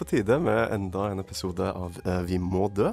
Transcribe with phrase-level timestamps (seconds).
[0.00, 2.92] på tide med enda en episode av eh, Vi må dø.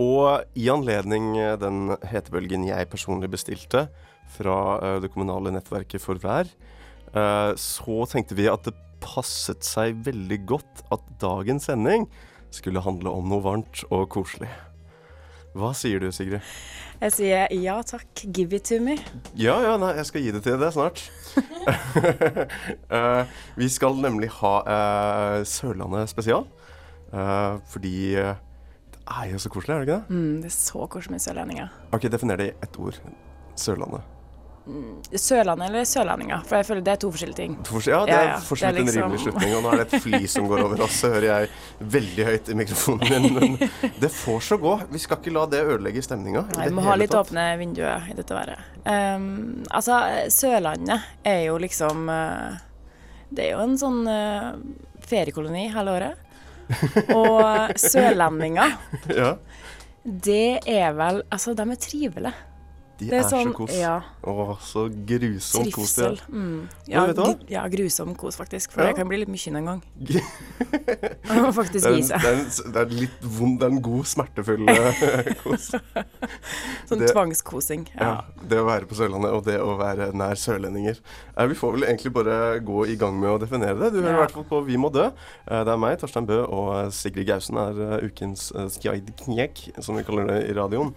[0.00, 3.88] Og i anledning eh, den hetebølgen jeg personlig bestilte
[4.36, 6.48] fra eh, det kommunale nettverket for vær,
[7.58, 12.04] så tenkte vi at det passet seg veldig godt at dagens sending
[12.54, 14.46] skulle handle om noe varmt og koselig.
[15.56, 16.44] Hva sier du, Sigrid?
[17.00, 18.98] Jeg sier ja takk, give it to me.
[19.34, 21.02] Ja, ja, nei, jeg skal gi det til deg snart.
[22.86, 23.24] uh,
[23.60, 26.46] vi skal nemlig ha uh, Sørlandet spesial.
[27.10, 30.14] Uh, fordi det er jo så koselig, er det ikke det?
[30.14, 31.76] Mm, det er så koselig med sørlendinger.
[31.90, 33.00] Ok, Definer det i ett ord.
[33.58, 34.19] Sørlandet.
[35.16, 36.42] Sørlandet eller sørlendinger?
[36.46, 37.54] For jeg føler det er to forskjellige ting.
[37.88, 39.54] Ja, det er for så vidt en liksom- rimelig slutning.
[39.56, 41.48] Og nå er det et fly som går over oss, så hører jeg
[41.80, 43.34] veldig høyt i mikrofonen min.
[43.34, 44.74] Men det får så gå.
[44.92, 46.44] Vi skal ikke la det ødelegge stemninga.
[46.58, 48.58] Vi må ha litt åpne vinduer i dette været.
[48.84, 52.56] Um, altså, Sørlandet er jo liksom uh,
[53.30, 54.54] Det er jo en sånn uh,
[55.00, 56.14] feriekoloni hele året.
[57.16, 58.76] Og sørlendinger,
[59.08, 59.34] Ja,
[60.04, 62.34] det er vel Altså, de er trivelige.
[63.00, 63.72] De Det er, er sånn så kos.
[63.74, 66.20] Ja, Å, så grusom kos de er.
[66.28, 66.68] Mm.
[67.50, 68.72] Ja, grusom kos, faktisk.
[68.74, 68.90] For Ja.
[68.92, 69.82] det kan bli litt mye en gang.
[71.30, 72.20] Og må faktisk Det gi seg.
[72.20, 75.70] det, er en, det er litt vond, det er en god, smertefull eh, kos.
[76.90, 77.86] Sånn det- tvangskosing.
[77.96, 78.12] Ja,
[78.50, 81.00] det å være på Sørlandet og det å være nær sørlendinger.
[81.36, 83.92] Eh, vi får vel egentlig bare gå i gang med å definere det.
[83.94, 85.06] Du hører i hvert fall på Vi må dø.
[85.46, 90.02] Eh, det er meg, Torstein Bø, og Sigrid Gausen er ukens uh, skjeidknjekk, som vi
[90.06, 90.90] kaller det i radioen.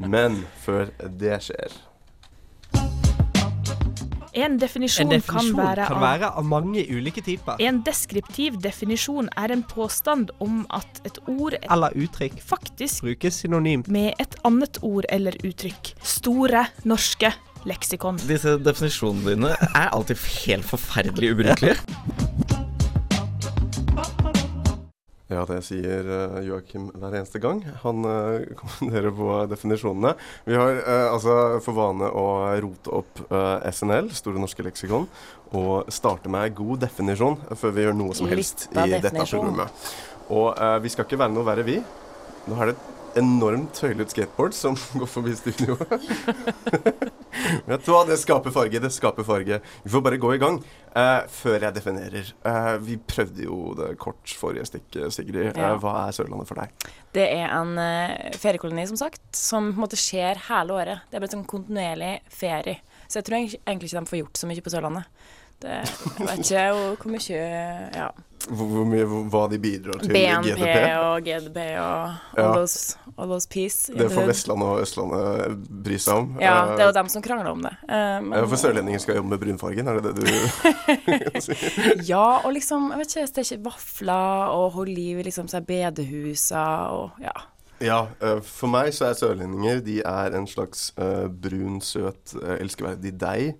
[0.00, 1.49] Men før det skjer
[4.32, 7.56] En definisjon, En definisjon kan være kan av være av mange ulike typer.
[7.66, 12.38] En deskriptiv definisjon er en påstand om at et ord Eller uttrykk.
[12.46, 13.88] faktisk Brukes synonymt.
[13.88, 15.94] med et annet ord eller uttrykk.
[16.02, 17.32] Store norske
[17.66, 18.16] leksikon.
[18.28, 21.76] Disse definisjonene dine er alltid helt forferdelig ubrukelige.
[25.30, 27.62] Ja, det sier uh, Joakim hver eneste gang.
[27.84, 30.16] Han uh, kommenterer på definisjonene.
[30.48, 32.26] Vi har uh, altså for vane å
[32.64, 33.22] rote opp
[33.70, 35.06] SNL, Store norske leksikon,
[35.54, 39.90] og starte med god definisjon før vi gjør noe som helst i dette programmet.
[40.30, 41.80] Og vi skal ikke være noe verre, vi.
[42.46, 45.78] Nå er det et enormt høylytt skateboard som går forbi studio.
[47.70, 49.60] Vet du hva, det skaper farge, det skaper farge.
[49.84, 50.60] Vi får bare gå i gang.
[50.96, 52.30] uh, før jeg definerer.
[52.42, 55.52] Uh, vi prøvde jo det kort forrige stikk, Sigrid.
[55.54, 55.74] Ja.
[55.74, 56.88] Uh, hva er Sørlandet for deg?
[57.14, 61.06] Det er en eh, feriekoloni, som sagt, som på en måte skjer hele året.
[61.10, 62.78] Det er bare sånn kontinuerlig ferie.
[63.10, 65.24] Så jeg tror egentlig ikke de får gjort så mye på Sørlandet.
[65.60, 66.66] Det, jeg vet ikke
[67.02, 67.40] hvor mye
[67.96, 68.06] ja,
[68.48, 70.78] Hvor, mye, hva de bidrar til BNP GDP?
[70.96, 72.46] og GDP og Ja.
[72.46, 73.92] all those, all those peace.
[73.92, 74.26] Det får.
[74.30, 76.30] Vestlandet og Østlandet bry seg om.
[76.40, 77.72] Ja, Eh, det er jo dem som krangler om det.
[77.88, 82.04] Eh, men- ja, for sørlendinger skal jobbe med brunfargen, er det det du?
[82.10, 86.64] Ja, og liksom, jeg vet ikke, steke vafler og holde liv i liksom så bedehusa
[86.96, 87.34] og ja.
[87.80, 92.56] Ja, eh, for meg så er sørlendinger De er en slags uh, brun, søt, uh,
[92.60, 93.54] elskeverdig deig.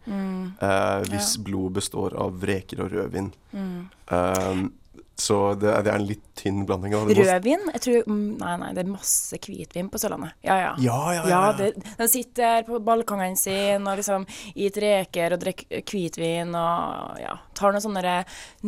[0.60, 3.30] eh, hvis blod består av reker og rødvin.
[4.12, 4.60] Eh,
[5.20, 6.94] så det er, det er en litt tynn blanding.
[6.96, 7.20] da.
[7.20, 7.66] Rødvin?
[7.74, 10.36] Jeg tror mm, Nei, nei, det er masse hvitvin på Sørlandet.
[10.46, 10.70] Ja, ja.
[10.80, 11.40] Ja, ja, ja.
[11.56, 17.34] Det, de sitter på balkongen sin og liksom spiser reker og drikker hvitvin og ja,
[17.56, 18.14] tar noen sånne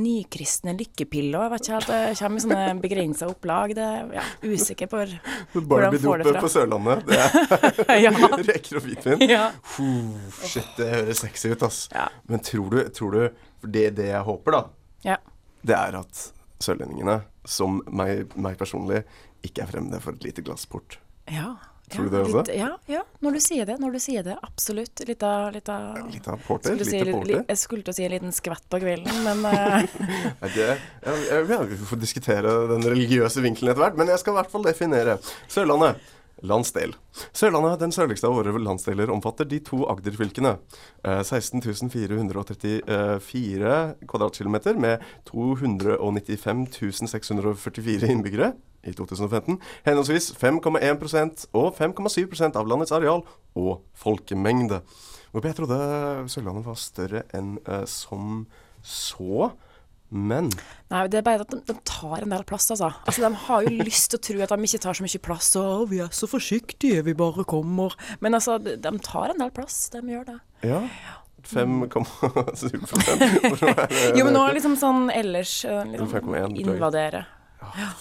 [0.01, 1.47] nykristne lykkepiller.
[1.47, 3.75] Jeg vet ikke helt, det kommer i sånne begrensa opplag.
[3.79, 6.45] Det er ja, usikker på hvor hvordan får det fra.
[6.45, 8.13] på Sørlandet, det er Ja.
[8.51, 9.25] reker og hvitvin.
[9.29, 9.49] Ja.
[9.75, 11.87] Puh, shit, det høres sexy ut, ass.
[12.31, 13.23] Men tror du, tror du
[13.63, 14.63] det, det jeg håper, da,
[15.07, 15.19] ja.
[15.63, 16.23] det er at
[16.65, 19.03] sørlendingene, som meg, meg personlig,
[19.47, 20.99] ikke er fremmede for et lite glass port.
[21.31, 21.55] ja.
[21.93, 22.39] Tror du det også?
[22.39, 23.75] Litt, ja, ja, når du sier det.
[23.83, 25.03] Når du sier det, absolutt.
[25.09, 26.73] Litt av, litt av Litt av porter?
[26.79, 29.45] skulle Lite si, li, jeg skulle til å si en liten skvett på kvelden, men
[29.51, 29.99] eh,
[30.57, 30.71] det,
[31.05, 34.67] jeg vi får diskutere den religiøse vinkelen etter hvert, men jeg skal i hvert fall
[34.67, 35.19] definere.
[35.53, 36.01] Sørlandet.
[36.43, 36.91] Landsdel.
[37.37, 40.53] Sørlandet, den sørligste av våre landsdeler, omfatter de to Agder-fylkene.
[41.03, 44.95] 16.434 kvadratkilometer med
[45.31, 48.49] 295.644 innbyggere
[48.83, 49.55] i 2015.
[49.87, 53.23] Henholdsvis 5,1% og 5,7% av landets areal
[53.55, 54.83] og folkemengde.
[55.33, 55.79] Hvorfor jeg trodde
[56.33, 58.47] Sørlandet var større enn eh, som
[58.83, 59.53] så.
[60.13, 60.51] Men
[60.93, 62.91] Nei, det er bare at de, de tar en del plass, altså.
[63.09, 63.25] altså.
[63.25, 65.89] De har jo lyst til å tro at de ikke tar så mye plass, og
[65.93, 67.97] vi er så forsiktige, vi bare kommer.
[68.21, 70.39] Men altså, de, de tar en del plass, de gjør det.
[70.69, 70.85] ja
[71.43, 72.79] 5,7
[73.43, 74.19] Hvordan er det?
[74.19, 77.25] Jo, men nå er det liksom sånn ellers eh, liksom 5,1,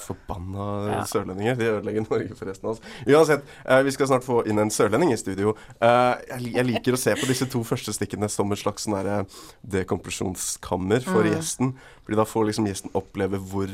[0.02, 1.04] Forbanna Ja.
[1.06, 1.56] sørlendinger.
[1.58, 2.82] De ødelegger Norge for resten av oss.
[3.08, 5.56] Uansett, eh, vi skal snart få inn en sørlending i studio.
[5.82, 9.28] Eh, jeg, jeg liker å se på disse to første stikkene som et slags sånn
[9.68, 11.34] dekompresjonskammer for Mm.
[11.36, 11.74] gjesten.
[12.06, 13.70] Fordi da får liksom gjesten oppleve hvor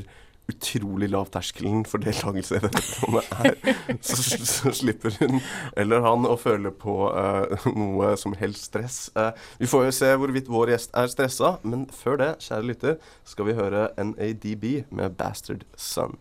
[0.47, 3.97] utrolig lav terskelen for deltakelse i dette programmet er.
[4.01, 4.17] Så,
[4.47, 5.41] så slipper hun
[5.79, 8.99] eller han å føle på uh, noe som helst stress.
[9.17, 12.97] Uh, vi får jo se hvorvidt vår gjest er stressa, men før det, kjære lytter,
[13.27, 16.17] skal vi høre NADB med 'Bastard Son'.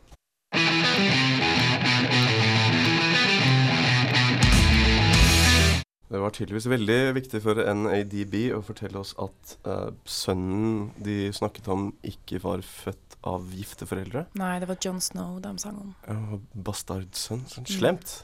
[6.06, 11.66] Det var tydeligvis veldig viktig for NADB å fortelle oss at uh, sønnen de snakket
[11.74, 14.26] om, ikke var født av gifte foreldre.
[14.38, 15.94] Nei, det var John Snow de sang om.
[16.06, 17.44] Ja, Bastardsønn.
[17.50, 17.78] Sånn Mm.
[17.78, 18.14] slemt.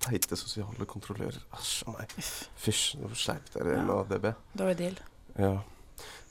[0.00, 1.40] Teite sosiale kontrollører.
[1.58, 2.08] Æsj a meg.
[2.56, 4.34] Fysj, nå skjerp dere, NADB.
[4.56, 4.96] Dårlig deal.
[5.38, 5.62] Ja.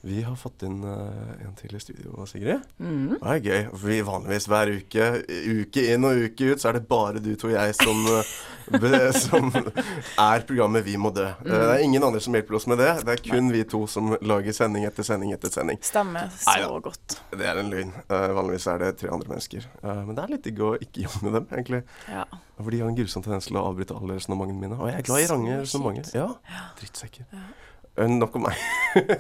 [0.08, 1.10] Vi har fått inn uh,
[1.44, 2.62] en til i studio, Sigrid.
[2.80, 3.16] Mm.
[3.18, 3.64] Det er gøy.
[3.82, 5.08] Vi vanligvis hver uke,
[5.58, 8.06] uke inn og uke ut, så er det bare du to og jeg som,
[8.84, 11.26] be, som er programmet Vi må dø.
[11.26, 12.92] Eh, Det er ingen andre som hjelper oss med det.
[13.10, 15.82] Det er kun vi to som lager sending etter sending etter sending.
[15.84, 16.72] Stemmer Nei, så ja.
[16.88, 17.20] godt.
[17.34, 17.92] Det er en løgn.
[18.08, 19.68] Uh, vanligvis er det tre andre mennesker.
[19.82, 21.84] Men det er litt digg å ikke jobbe med dem, egentlig.
[22.08, 22.28] Ja.
[22.58, 24.78] For de har en grusom tendens til å avbryte alle resonnementene mine.
[24.80, 26.16] Og jeg er glad i Så range resonnementer.
[26.22, 26.64] Ja.
[26.80, 27.28] Drittsekker.
[27.34, 27.67] Eh,
[28.06, 28.58] nok om meg.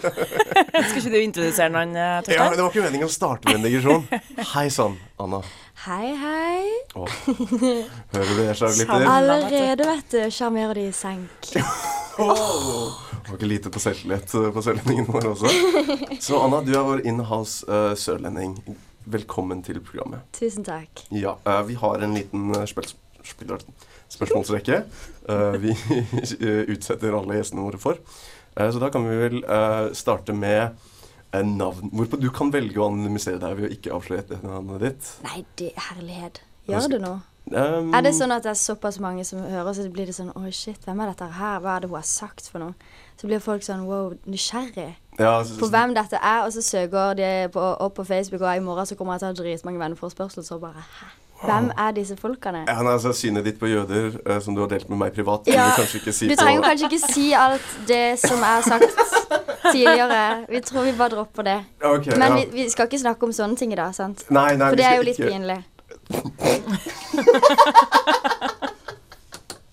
[0.88, 2.38] Skal ikke du introdusere noen, Torstein?
[2.38, 4.04] Ja, det var ikke meningen å starte med en digresjon.
[4.54, 5.40] Hei sann, Anna.
[5.88, 6.62] Hei, hei.
[6.98, 7.18] Åh.
[7.32, 9.08] hører du det, kjære lytter?
[9.14, 11.50] Allerede, vet du, sjarmerer de i senk.
[12.18, 15.52] Var ikke lite på selvtillit eh, på sørlendingen vår også.
[16.24, 18.56] Så Anna, du er vår inhouse uh, sørlending.
[19.08, 20.20] Velkommen til programmet.
[20.38, 21.04] Tusen takk.
[21.14, 24.82] Ja, uh, vi har en liten uh, spørsmålsrekke
[25.30, 25.76] uh, vi
[26.40, 28.00] eh, utsetter alle gjestene våre for.
[28.58, 30.76] Eh, så da kan vi vel eh, starte med
[31.32, 31.92] eh, navn.
[31.94, 35.10] Hvorpå du kan velge å anonymisere deg ved å ikke avsløre etternavnet ditt.
[35.28, 36.42] Nei, det er herlighet.
[36.68, 37.20] Gjør det noe?
[37.48, 40.34] Um, Er det sånn at det er såpass mange som hører, så blir det sånn
[40.36, 41.62] Oi, shit, hvem er dette her?
[41.64, 42.74] Hva er det hun har sagt for noe?
[43.16, 47.16] Så blir folk sånn wow, nysgjerrig ja, så- på hvem dette er, og så søker
[47.16, 49.80] de på, opp på Facebook, og i morgen så kommer jeg til å ha dritmange
[49.80, 51.08] venneforspørsler, så bare Hæ?
[51.44, 52.64] Hvem er disse folkene?
[52.68, 55.46] Ja, nei, altså, Synet ditt på jøder, uh, som du har delt med meg privat,
[55.48, 58.62] Ja, du kanskje ikke si Du på trenger kanskje ikke si alt det som er
[58.66, 58.90] sagt
[59.72, 60.46] tidligere.
[60.50, 61.58] Vi tror vi bare dropper det.
[61.84, 62.46] Okay, Men ja.
[62.46, 64.26] vi, vi skal ikke snakke om sånne ting i dag, sant?
[64.34, 65.64] Nei, nei, For det er jo litt ikke- pinlig.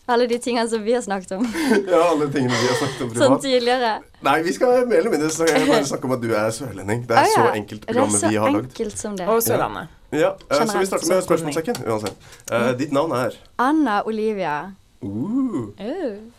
[0.07, 1.47] Alle de tingene som vi har snakket om
[1.89, 3.23] Ja, alle tingene vi har snakket om privat.
[3.25, 3.93] sånn tidligere.
[4.27, 7.07] Nei, vi skal mer eller mindre snakke, bare snakke om at du er sørlending.
[7.09, 8.69] Det er Å, så enkelt Det er programmet så vi har lagd.
[8.69, 9.29] enkelt som det.
[9.33, 9.89] Og Sørlandet.
[10.15, 12.27] Ja, uh, så vi starter med spørsmålssekken uansett.
[12.53, 14.57] Uh, ditt navn er Anna Olivia.
[15.03, 15.69] uh.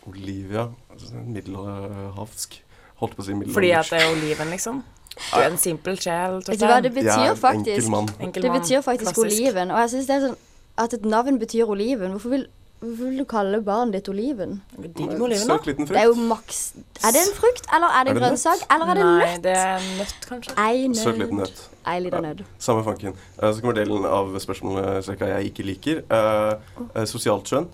[0.08, 0.68] Olivia.
[0.92, 2.62] Altså, middelhavsk.
[2.96, 3.54] Holdt på å si middelhavsk.
[3.58, 4.84] Fordi at det er oliven, liksom.
[5.16, 8.08] Du er en simpel sjel, Vet du hva, det betyr faktisk enkel mann.
[8.20, 9.40] Enkel Det betyr faktisk Klassisk.
[9.40, 9.70] oliven.
[9.70, 10.36] Og jeg syns det er sånn
[10.76, 12.10] at et navn betyr oliven.
[12.16, 12.46] Hvorfor vil,
[12.86, 14.56] hvorfor vil du kalle barnet ditt oliven?
[14.76, 15.56] Digg med oliven, da.
[15.58, 16.60] Søt liten Det er jo maks
[17.04, 19.22] Er det en frukt, eller er det Er det grønnsak, eller er det nøtt?
[19.26, 20.56] Nei, det er en nøtt, kanskje.
[20.66, 21.50] Ei Søt liten nøtt.
[21.50, 21.64] nøtt.
[21.86, 22.22] Ei lita Ja.
[22.22, 22.44] nøtt.
[22.58, 23.14] Samme fanken.
[23.42, 26.02] Eh, så kommer delen av spørsmålet jeg ikke liker.
[26.10, 27.68] Uh, uh, sosialt kjønn.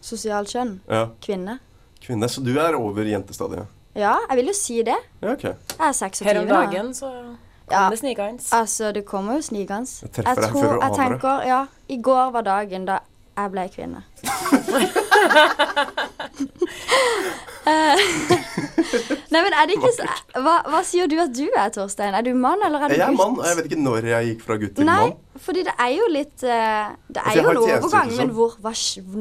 [0.00, 0.80] Sosialt kjønn.
[0.88, 1.08] Ja.
[1.20, 1.58] Kvinne.
[2.00, 2.28] Kvinne.
[2.28, 3.66] Så du er over jentestadiet?
[3.96, 4.96] Ja, jeg vil jo si det.
[5.22, 5.42] Ja, OK.
[5.42, 6.28] Jeg er 26 nå.
[6.28, 7.10] Her om dagen så
[7.70, 7.88] Ja.
[7.90, 8.42] det snikende.
[8.52, 9.88] Altså, det kommer jo snikende.
[10.02, 12.98] Jeg Jeg tror, jeg tenker, ja, I går var dagen da
[13.36, 14.00] jeg ble kvinne.
[17.66, 20.04] Nei, men er det ikke så
[20.38, 22.14] hva, hva sier du at du er, Torstein?
[22.14, 23.00] Er du mann, eller er du gutt?
[23.00, 25.40] Jeg er mann, og jeg vet ikke når jeg gikk fra gutt til Nei, mann.
[25.48, 28.72] fordi det er jo litt eh, Det Altså, er jo en overgang, men hvor, hva,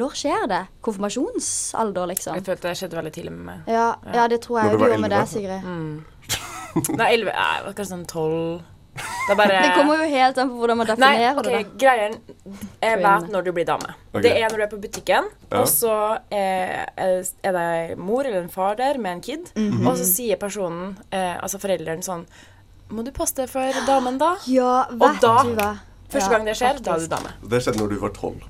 [0.04, 0.62] når skjer det?
[0.86, 2.38] Konfirmasjonsalder, liksom?
[2.38, 3.74] Jeg følte det skjedde veldig tidlig med meg.
[3.76, 5.62] Ja, ja det tror jeg du jo du gjorde med deg, Sigrid.
[7.00, 10.56] Nei, 11 Jeg var kanskje sånn 12 Det bare Det kommer jo helt an på
[10.62, 11.52] hvordan man Nei, definerer ok, det.
[11.52, 11.78] da.
[11.82, 12.14] greien
[12.82, 13.90] er vet når du blir dame.
[14.14, 14.22] Okay.
[14.22, 15.60] Det er når du er på butikken, Ja.
[15.62, 19.88] og så er, er det en mor eller en far der med en kid, Mhm.
[19.88, 22.26] og så sier personen, eh, altså forelderen, sånn
[22.92, 24.36] Må du passe deg for damen, da?
[24.46, 25.72] Ja, vet da- du hva.
[26.08, 27.32] Første Ja, gang det skjer, da er du dame.
[27.50, 28.44] Det skjedde når du var tolv.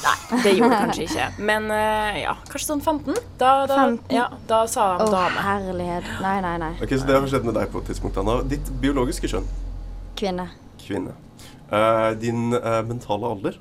[0.00, 1.26] Nei, det gjorde det kanskje ikke.
[1.50, 3.16] Men eh, ja, kanskje sånn 15.
[3.40, 4.14] Da, da, 15?
[4.14, 5.46] Ja, da sa han oh, dame.
[5.46, 6.12] herlighet.
[6.24, 6.70] Nei, nei, nei.
[6.78, 8.38] Ok, Så det har skjedd med deg på et tidspunkt, Anna.
[8.50, 9.48] Ditt biologiske kjønn?
[10.20, 10.46] Kvinne.
[10.82, 11.16] Kvinne.
[11.70, 13.60] Uh, din uh, mentale alder?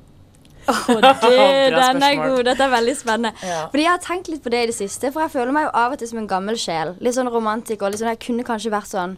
[0.69, 2.43] Det, du, den er god.
[2.45, 3.31] Dette er veldig spennende.
[3.41, 3.61] Ja.
[3.71, 5.71] Fordi Jeg har tenkt litt på det i det siste, for jeg føler meg jo
[5.81, 6.93] av og til som en gammel sjel.
[7.01, 7.89] Litt sånn romantiker.
[7.89, 9.15] Litt sånn, jeg kunne kanskje vært sånn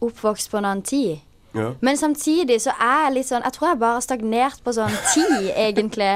[0.00, 1.20] oppvokst på en annen tid.
[1.56, 1.72] Ja.
[1.82, 4.94] Men samtidig så er jeg litt sånn Jeg tror jeg bare har stagnert på sånn
[5.10, 5.24] ti,
[5.66, 6.12] egentlig.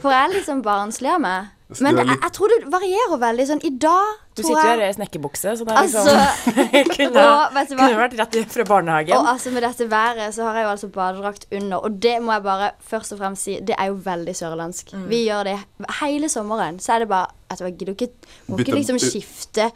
[0.00, 1.52] For jeg er litt sånn barnslig av meg.
[1.80, 3.46] Men du er jeg, jeg tror det varierer veldig.
[3.50, 6.54] Sånn, I dag Du sitter jo her i snekkerbukse, så det er liksom Altså,
[6.96, 7.86] kunne, og vet du hva?
[7.86, 9.14] kunne vært rett fra barnehagen.
[9.14, 12.34] Og altså med dette været så har jeg jo altså badedrakt under, og det må
[12.34, 14.92] jeg bare først og fremst si, det er jo veldig sørlandsk.
[14.96, 15.08] Mm.
[15.12, 15.56] Vi gjør det
[16.00, 16.80] hele sommeren.
[16.82, 18.08] Så er det bare at jeg gidder ikke
[18.48, 19.68] Må ikke liksom skifte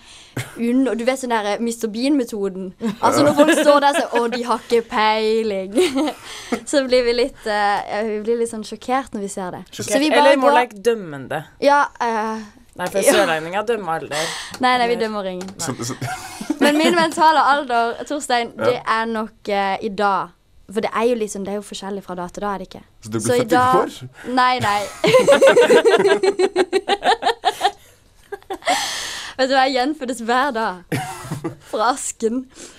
[0.57, 1.87] under Du vet sånn der Mr.
[1.93, 2.73] Bean-metoden.
[2.99, 5.77] Altså når folk står der og sier 'Å, de har ikke peiling',
[6.71, 9.63] så blir vi litt uh, Vi blir litt sånn sjokkert når vi ser det.
[9.71, 11.45] Så vi bare Eller more like dømmende.
[11.63, 12.47] Ja eh,
[12.79, 14.25] Nei, for sørlendinger dømmer alder.
[14.65, 15.51] Nei, nei, vi dømmer ingen.
[16.63, 20.29] Men min mentale alder, Torstein, det er nok uh, i dag.
[20.69, 22.67] For det er jo liksom, det er jo forskjellig fra da til da, er det
[22.69, 22.83] ikke?
[23.03, 23.89] så du ble i født i dag- går?
[24.37, 24.83] Nei, nei.
[29.39, 30.75] Vet du hva, jeg gjenfødes hver dag.
[31.71, 32.37] Fra asken.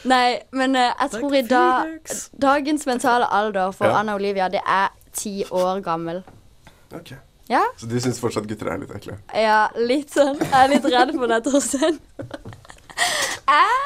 [0.10, 1.88] Nei, men uh, jeg tror i dag
[2.44, 3.94] Dagens mentale alder for Ja.
[4.02, 6.24] Anna Olivia, det er ti år gammel.
[6.96, 7.10] Ok.
[7.50, 7.64] Ja?
[7.82, 9.18] Så du syns fortsatt gutter er litt ekle?
[9.34, 10.38] Ja, litt sånn.
[10.38, 11.98] Jeg er litt redd for deg, Torstein.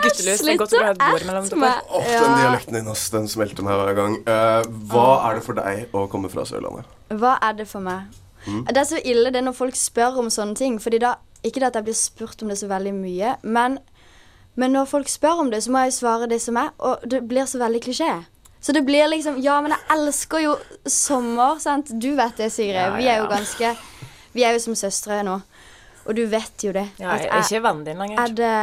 [0.03, 1.36] Guttelus, det er godt å dere.
[1.62, 1.86] meg.
[1.88, 3.05] Åh, den dialekten din, ass.
[3.13, 4.17] Den smelter meg hver gang.
[4.27, 6.89] Uh, hva er det for deg å komme fra Sørlandet?
[7.13, 8.12] Hva er det for meg?
[8.43, 10.75] Det er så ille det når folk spør om sånne ting.
[10.84, 13.79] Fordi da, Ikke det at jeg blir spurt om det så veldig mye, men,
[14.60, 17.03] men når folk spør om det, så må jeg jo svare det som er, og
[17.08, 18.12] det blir så veldig klisjé.
[18.63, 20.53] Så det blir liksom Ja, men jeg elsker jo
[20.88, 21.91] sommer, sant.
[22.00, 22.79] Du vet det, Sigrid.
[22.79, 23.36] Ja, Vi er jo ja, ja.
[23.36, 23.74] ganske
[24.34, 25.41] Vi er jo som søstre nå.
[26.03, 26.84] Og du vet jo det.
[27.00, 28.20] Ja, jeg er ikke vennen din lenger.
[28.20, 28.55] er det,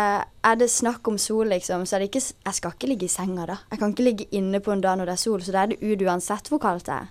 [0.45, 3.13] er det snakk om sol, liksom, så er det ikke Jeg skal ikke ligge i
[3.13, 3.57] senga da.
[3.71, 5.73] Jeg kan ikke ligge inne på en dag når det er sol, så da er
[5.73, 7.09] det ut uansett hvor kaldt det er.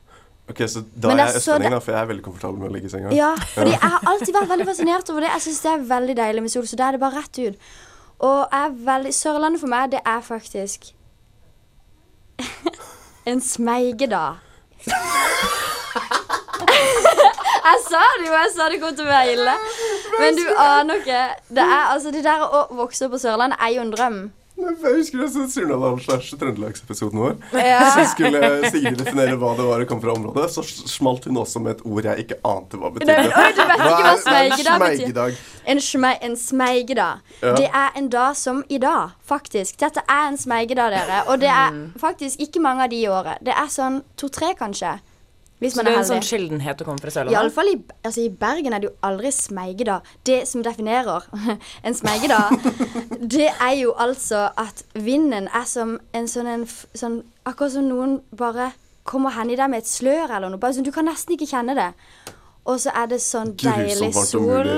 [0.49, 2.89] Ok, Så da er jeg østlending, da, for jeg er veldig komfortabel med å ligge
[2.89, 3.13] i senga.
[3.13, 5.33] Ja, fordi jeg har alltid vært veldig fascinert over det.
[5.35, 7.67] Jeg syns det er veldig deilig med sol, så da er det bare rett ut.
[8.19, 10.89] Og jeg er veldig Sørlandet for meg, det er faktisk
[13.31, 14.25] en smeige, da.
[17.69, 19.55] jeg sa det jo, jeg sa det kom til å være ille.
[20.19, 21.23] Men du aner ikke.
[21.49, 24.19] Det er altså Det der å vokse opp på Sørlandet er jo en drøm.
[24.59, 27.35] Men Jeg husker også Surnadal slash Trøndelagsepisoden vår.
[27.55, 27.79] Ja.
[27.95, 30.49] Så skulle Sigrid definere hva det var det kom fra området.
[30.53, 33.15] Så smalt hun også med et ord jeg ikke ante hva betydde.
[33.29, 35.41] Nei, du vet ikke hva smeigedag betyr.
[35.69, 37.25] En, sme, en smeigedag.
[37.43, 37.53] Ja.
[37.55, 39.77] Det er en dag som i dag, faktisk.
[39.81, 41.23] Dette er en smeigedag, dere.
[41.29, 43.39] Og det er faktisk ikke mange av de i året.
[43.45, 44.97] Det er sånn to-tre, kanskje.
[45.59, 47.35] Hvis Så det er er en sånn sjeldenhet å komme fra Sørlandet?
[47.35, 47.75] Iallfall i,
[48.07, 50.07] altså, i Bergen er det jo aldri smeigedag.
[50.23, 51.25] Det som definerer
[51.87, 52.55] en smeigedag,
[53.35, 58.19] det er jo altså at vinden er som en sånn en sånn, Akkurat som noen
[58.31, 58.71] bare
[59.03, 60.61] kommer hen i deg med et slør eller noe.
[60.61, 61.89] Bare sånn, Du kan nesten ikke kjenne det.
[62.69, 64.69] Og så er det sånn deilig sol.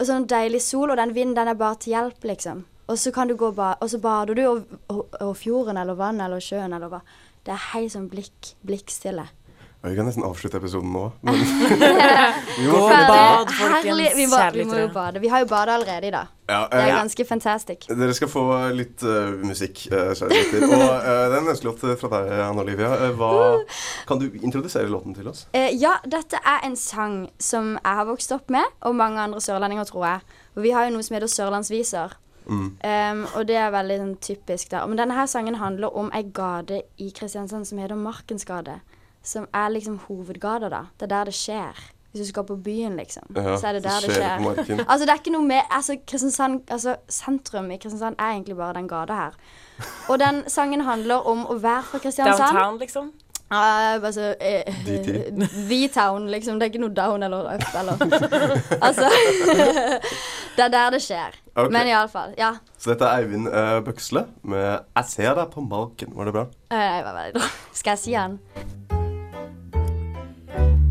[0.00, 2.62] Og sånn deilig sol, og den vinden den er bare til hjelp, liksom.
[2.90, 4.44] Og så kan du gå ba og så bader du,
[4.90, 7.00] og fjorden eller vannet eller sjøen eller hva.
[7.46, 9.24] Det er helt sånn blikk, blikkstille.
[9.82, 11.06] Vi kan nesten avslutte episoden nå.
[11.24, 15.22] Men vi må Gå og bad, folkens, Vi må, vi må jo bade.
[15.22, 16.34] Vi har jo bada allerede i dag.
[16.50, 17.86] Ja, Det er eh, ganske fantastisk.
[17.88, 18.44] Dere skal få
[18.76, 20.10] litt uh, musikk, uh.
[20.10, 22.90] Og uh, det er en ønskelåt fra deg, Anne Olivia.
[23.06, 23.30] Eh, hva,
[24.08, 25.46] kan du introdusere låten til oss?
[25.56, 29.40] Eh, ja, dette er en sang som jeg har vokst opp med, og mange andre
[29.40, 30.40] sørlendinger, tror jeg.
[30.58, 32.18] Og vi har jo noe som heter sørlandsviser.
[32.50, 34.88] Um, og det er veldig sånn, typisk der.
[34.90, 38.80] Men denne her sangen handler om ei gate i Kristiansand som heter Markens gate.
[39.22, 40.84] Som er liksom hovedgata, da.
[40.96, 41.80] Det er der det skjer.
[42.10, 43.22] Hvis du skal på byen, liksom.
[43.36, 44.84] Ja, så er det der det skjer det skjer.
[44.90, 48.74] altså, det er ikke noe med altså, Kristiansand, altså, Sentrum i Kristiansand er egentlig bare
[48.74, 49.36] den gata her.
[50.08, 52.56] Og den sangen handler om å være fra Kristiansand.
[52.56, 53.12] Downtown, liksom?
[53.50, 54.74] Uh, altså eh.
[55.68, 56.58] V-town, liksom.
[56.58, 58.04] Det er ikke noe down eller up eller
[58.78, 59.10] Altså
[60.56, 61.34] Det er der det skjer.
[61.56, 61.70] Okay.
[61.70, 62.34] Men iallfall.
[62.38, 62.52] Ja.
[62.78, 66.14] Så dette er Eivind uh, Bøksle med 'Jeg ser deg på Malken'.
[66.14, 66.46] Var det bra?
[66.70, 67.52] Uh, Det var veldig bra.
[67.72, 68.40] Skal jeg si den?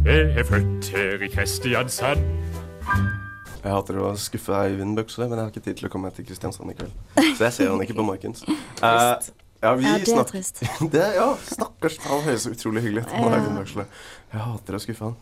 [0.05, 2.21] Jeg er født her i Kristiansand.
[3.59, 6.11] Jeg hater å skuffe deg, Eivind Bøksle, men jeg har ikke tid til å komme
[6.15, 6.93] til Kristiansand i kveld.
[7.17, 8.45] Så jeg ser han ikke på Markens.
[8.79, 9.19] Uh,
[9.59, 10.61] ja, vi Ja, det er trist.
[10.93, 11.99] det, ja, stakkars.
[12.05, 13.11] Han høres utrolig hyggelig ut.
[13.11, 13.33] Ja.
[13.35, 13.85] Eivind Bøksle.
[14.31, 15.19] Jeg hater å skuffe han.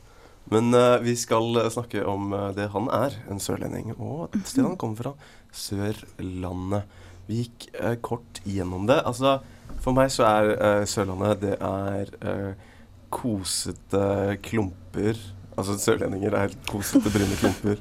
[0.54, 4.46] Men uh, vi skal eh, snakke om eh, det han er, en sørlending, og et
[4.46, 6.86] sted han kommer fra, Sørlandet.
[7.28, 9.02] Vi gikk uh, kort gjennom det.
[9.10, 9.40] Altså,
[9.84, 12.67] for meg så er eh, Sørlandet det er eh,
[13.10, 15.18] kosete klumper.
[15.58, 17.78] Altså sørlendinger er kosete brune klumper.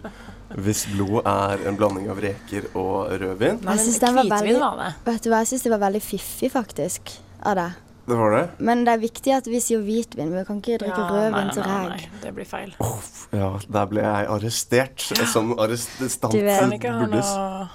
[0.62, 3.59] Hvis blod er en blanding av reker og rødvin.
[3.66, 4.92] Nei, Jeg men det var veldig- det.
[5.04, 7.73] Vet du hva, jeg synes det var veldig fiffig, faktisk, av deg.
[8.06, 8.50] Det var det?
[8.62, 10.30] Men det er viktig at vi sier hvitvin.
[10.30, 12.09] Vi kan ikke drikke Ja, rødvin til reg.
[12.23, 12.75] det blir feil.
[12.78, 13.00] Oh,
[13.33, 15.00] ja, der ble jeg arrestert
[15.33, 16.30] som arrestant.
[16.33, 16.61] Du vet.
[16.61, 17.35] Kan ikke ha Burles.
[17.35, 17.68] noe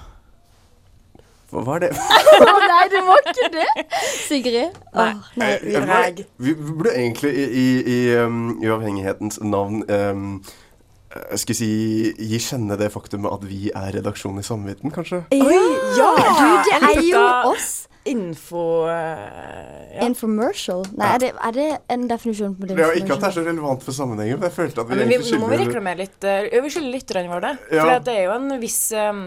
[1.52, 1.90] Hva var det?
[2.48, 3.68] Å nei, du må ikke det!
[4.24, 4.78] Sigrid.
[4.96, 5.10] Nei.
[5.12, 9.82] oh, nei, Eh, vi- eh, Vi, vi burde egentlig i, i, i um, uavhengighetens navn
[9.88, 10.26] um,
[11.12, 11.70] eh, Skal vi si
[12.32, 15.22] gi kjenne det faktumet at vi er redaksjonen i Samvitten, kanskje?
[15.36, 15.62] Ja,
[16.00, 17.70] ja, du, det er jo oss.
[18.08, 18.96] Info uh,
[19.92, 20.00] ja.
[20.08, 20.80] Infomercial.
[20.98, 22.74] Nei, er det, er det en definisjon på det?
[22.80, 25.04] Ja, ikke at det er så relevant for sammenhengen, men jeg følte at vi Men
[25.12, 26.16] vi, egentlig nå må vi skylder reklamere litt.
[26.26, 27.76] Uh, Vi skylder lytterne våre det.
[27.76, 27.84] Ja.
[27.84, 29.22] For det er jo en viss um,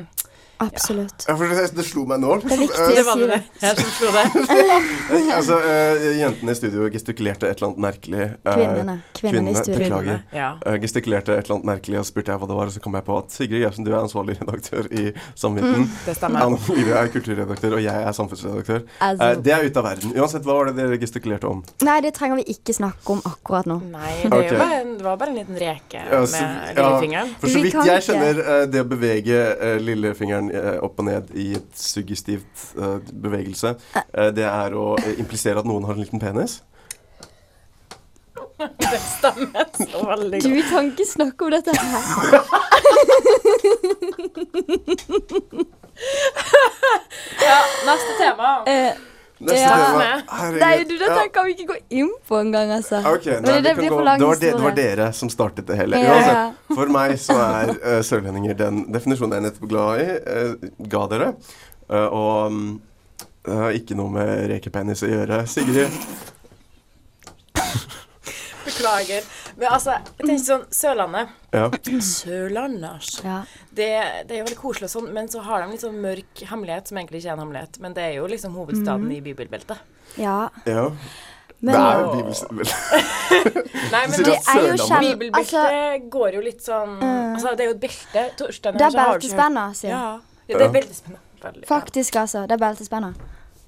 [0.58, 1.26] Absolutt.
[1.28, 2.38] ja, det, det slo meg nå.
[2.44, 3.40] Det er viktig Eh, å si det.
[3.62, 4.26] Jeg som slo det.
[5.38, 8.28] altså, uh, jentene i studio gestikulerte et eller annet merkelig.
[8.46, 8.96] Uh, Kvinnene.
[9.20, 9.80] Kvinnene i studio.
[9.84, 10.22] Beklager.
[10.36, 10.50] Ja.
[10.66, 12.98] Uh, gestikulerte et eller annet merkelig, og spurte jeg hva det var, og så kom
[13.00, 15.06] jeg på at Sigrid Jevsen, du er ansvarlig redaktør i
[15.38, 15.90] Samvitten.
[16.06, 16.46] Det stemmer.
[16.46, 18.86] Anne Olivia er kulturredaktør, og jeg er samfunnsredaktør.
[19.00, 20.12] Altså, Eh, det er ute av verden.
[20.20, 21.64] Uansett, hva var det dere gestikulerte om?
[21.86, 23.80] nei, det trenger vi ikke snakke om akkurat nå.
[23.92, 24.52] Nei, det, okay.
[24.52, 24.58] Ok.
[24.60, 27.30] bare, en- det var bare en liten reke Ja, med så- lillefingeren.
[27.40, 30.45] For så Vi vidt jeg kjenner eh, det å bevege eh, lillefingeren eh,
[30.84, 35.68] opp og ned i et suggestivt uh, bevegelse, uh, det er å eh, implisere at
[35.70, 36.62] noen har en liten penis.
[38.56, 40.48] Det stemmer så veldig godt.
[40.48, 42.02] Du kan ikke snakke om dette her.
[47.46, 48.50] Ja, neste tema.
[48.68, 48.92] Eh,
[49.40, 49.70] Neste Ja.
[49.76, 50.22] tema.
[50.32, 50.60] Herregud.
[50.62, 51.28] nei, du, dette Ja.
[51.34, 53.02] kan vi ikke gå inn på engang, altså.
[53.16, 55.66] Okay, nei, Men det blir gå- for det, var de, det var dere som startet
[55.68, 55.98] det hele.
[56.00, 56.14] Ja.
[56.16, 61.08] Altså, for meg så er uh, sørlendinger den definisjonen jeg nettopp glad i, uh, ga
[61.12, 61.34] dere.
[61.90, 62.82] Uh, og mm,
[63.46, 65.44] det har ikke noe med rekepenis å gjøre.
[65.48, 65.92] Sigrid,
[68.66, 69.22] Beklager.
[69.56, 71.36] Men altså, jeg tenker sånn Sørlandet.
[71.56, 71.68] ja.
[72.04, 73.22] Sørlandet, altså.
[73.24, 73.38] Ja.
[73.70, 73.88] Det,
[74.28, 76.92] det er jo veldig koselig og sånn, men så har de litt sånn mørk hemmelighet
[76.92, 77.80] som egentlig ikke er en hemmelighet.
[77.84, 79.96] Men det er jo liksom hovedstaden i bibelbeltet.
[80.20, 80.50] ja.
[80.68, 80.90] ja.
[81.66, 82.82] Men det er jo bibelbeltet.
[83.94, 87.76] Nei, men det er jo Bibelbeltet Altså, går jo litt sånn Altså, det er jo
[87.78, 88.26] et belte.
[88.42, 89.96] Torstein det er beltespenna, sier jeg.
[89.96, 90.44] Ja.
[90.52, 90.76] ja, det er.
[90.76, 91.54] Veldig, ja.
[91.70, 92.44] Faktisk, altså.
[92.50, 93.14] Det er beltespenna.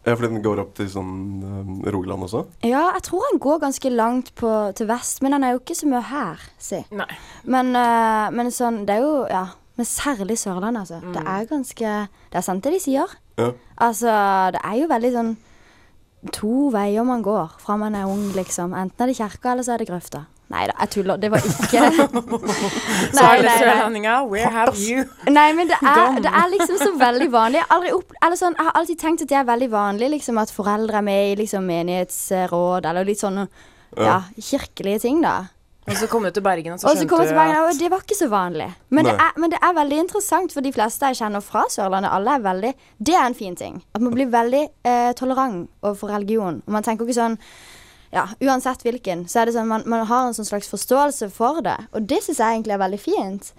[0.07, 2.45] Ja, fordi den går opp til sånn eh, Rogaland også?
[2.63, 5.75] Ja, jeg tror han går ganske langt på, til vest, men han er jo ikke
[5.75, 6.79] så mye her, si.
[6.95, 7.09] Nei.
[7.43, 9.47] Men, uh, men sånn, det er jo Ja.
[9.77, 11.11] Men særlig Sørlandet, altså.
[11.13, 11.89] Det er ganske
[12.31, 13.11] Det er sant det de sier.
[13.37, 13.51] Ja.
[13.77, 14.09] Altså,
[14.55, 15.35] det er jo veldig sånn
[16.33, 18.73] To veier man går fra man er ung, liksom.
[18.73, 20.23] Enten er det kirka, eller så er det grøfta.
[20.47, 21.17] Nei da, jeg tuller.
[21.19, 21.81] Det var ikke
[23.11, 27.27] Så alle sørlendinger, where have you Nei, men det er, det er liksom så veldig
[27.33, 27.59] vanlig.
[27.59, 30.11] Jeg, har aldri opp, eller sånn, jeg har alltid tenkt at det er veldig vanlig
[30.15, 33.47] liksom, at foreldre er med i liksom, menighetsråd, eller litt sånne
[33.99, 35.37] ja, kirkelige ting, da.
[35.87, 37.69] Og så kom du til Bergen, og så Og så skjønte kom du tilbake, Bergen,
[37.69, 38.67] og det var ikke så vanlig.
[38.89, 42.11] Men det, er, men det er veldig interessant for de fleste jeg kjenner fra Sørlandet.
[42.11, 42.73] Alle er veldig
[43.07, 43.79] Det er en fin ting.
[43.95, 46.59] At man blir veldig eh, tolerant overfor religion.
[46.65, 47.39] Og man tenker ikke sånn
[48.13, 51.61] ja, Uansett hvilken, så er det sånn man, man har en sånn slags forståelse for
[51.65, 51.77] det.
[51.93, 53.51] Og det syns jeg egentlig er veldig fint.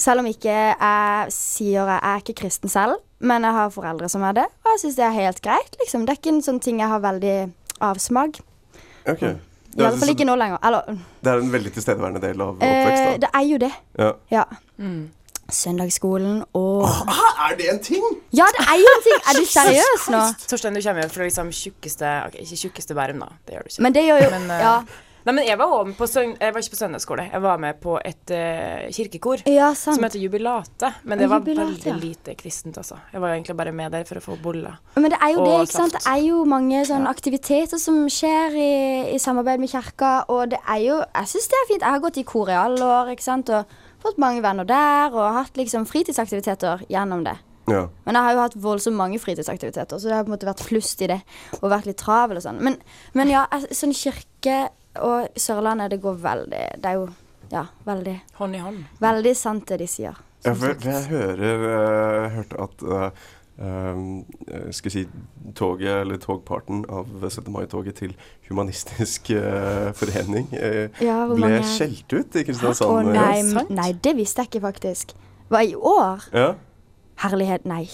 [0.00, 4.24] Selv om ikke jeg sier jeg er ikke kristen selv, men jeg har foreldre som
[4.26, 4.46] er det.
[4.64, 6.04] Og jeg syns det er helt greit, liksom.
[6.06, 7.36] Det er ikke en sånn ting jeg har veldig
[7.84, 8.40] avsmak.
[9.06, 9.22] Ok.
[9.74, 10.60] I alle fall ikke nå lenger.
[10.62, 13.12] Eller det er en veldig tilstedeværende del av oppveksten?
[13.14, 13.20] eh.
[13.24, 13.72] Det er jo det.
[13.98, 14.10] Ja.
[14.30, 14.44] Ja.
[15.52, 18.04] Søndagsskolen og Åh, er det en ting?!
[18.32, 19.18] Ja, det er jo en ting!
[19.22, 20.22] Er du seriøs nå?
[20.48, 23.34] Torstein, du kommer jo fra liksom tjukkeste Ok, ikke tjukkeste Bærum, da.
[23.44, 23.82] Det gjør du ikke.
[23.86, 24.76] Men det gjør jo Men, eh, Ja,
[25.24, 27.24] Nei, men jeg var også på søn Jeg var ikke på søndagsskole.
[27.32, 30.90] Jeg var med på et uh, kirkekor ja som heter Jubilate.
[31.08, 31.96] Men det var Jubilate, veldig ja.
[31.96, 32.98] lite kristent, altså.
[33.12, 34.76] Jeg var jo egentlig bare med der for å få boller.
[34.98, 35.96] Men det er jo det, ikke sant.
[35.96, 38.74] Det er jo mange sånne aktiviteter som skjer i,
[39.14, 41.88] i samarbeid med kirka, og det er jo Jeg syns det er fint.
[41.88, 45.14] Jeg har gått i kor i alle år, ikke sant, og fått mange venner der,
[45.16, 47.38] og hatt liksom fritidsaktiviteter gjennom det.
[47.70, 47.86] Ja.
[48.04, 50.64] Men jeg har jo hatt voldsomt mange fritidsaktiviteter, så det har på en måte vært
[50.64, 51.20] flust i det.
[51.62, 52.60] Og vært litt travel og sånn.
[52.64, 52.76] Men,
[53.16, 54.66] men ja, sånn kirke
[55.02, 57.08] og Sørlandet, det går veldig Det er jo
[57.50, 58.84] ja, veldig, Hånd i hånd.
[59.02, 60.20] veldig sant det de sier.
[60.44, 63.26] Ja, for jeg hører uh, hørte at uh,
[63.58, 64.24] um,
[64.70, 65.04] skal jeg si
[65.56, 67.46] toget, eller togparten av 17.
[67.52, 68.14] mai-toget til
[68.48, 73.12] Humanistisk uh, Forening uh, Ja, ble mange skjelt ut i Å Kristiansand.
[73.14, 75.14] nei, det nei, det visste jeg ikke faktisk.
[75.52, 76.26] Var i år?
[76.34, 76.50] Ja,
[77.22, 77.84] Herlighet, nei.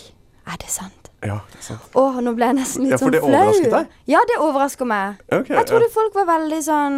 [0.49, 0.96] Er det sant?
[1.20, 1.88] ja, det er sant.
[2.01, 3.31] Åh, nå ble jeg nesten litt Ja, for sånn det flau.
[3.37, 3.96] overrasket deg?
[4.09, 5.18] Ja, det overrasker meg.
[5.29, 5.92] Okay, Jeg trodde ja.
[5.92, 6.96] folk var veldig sånn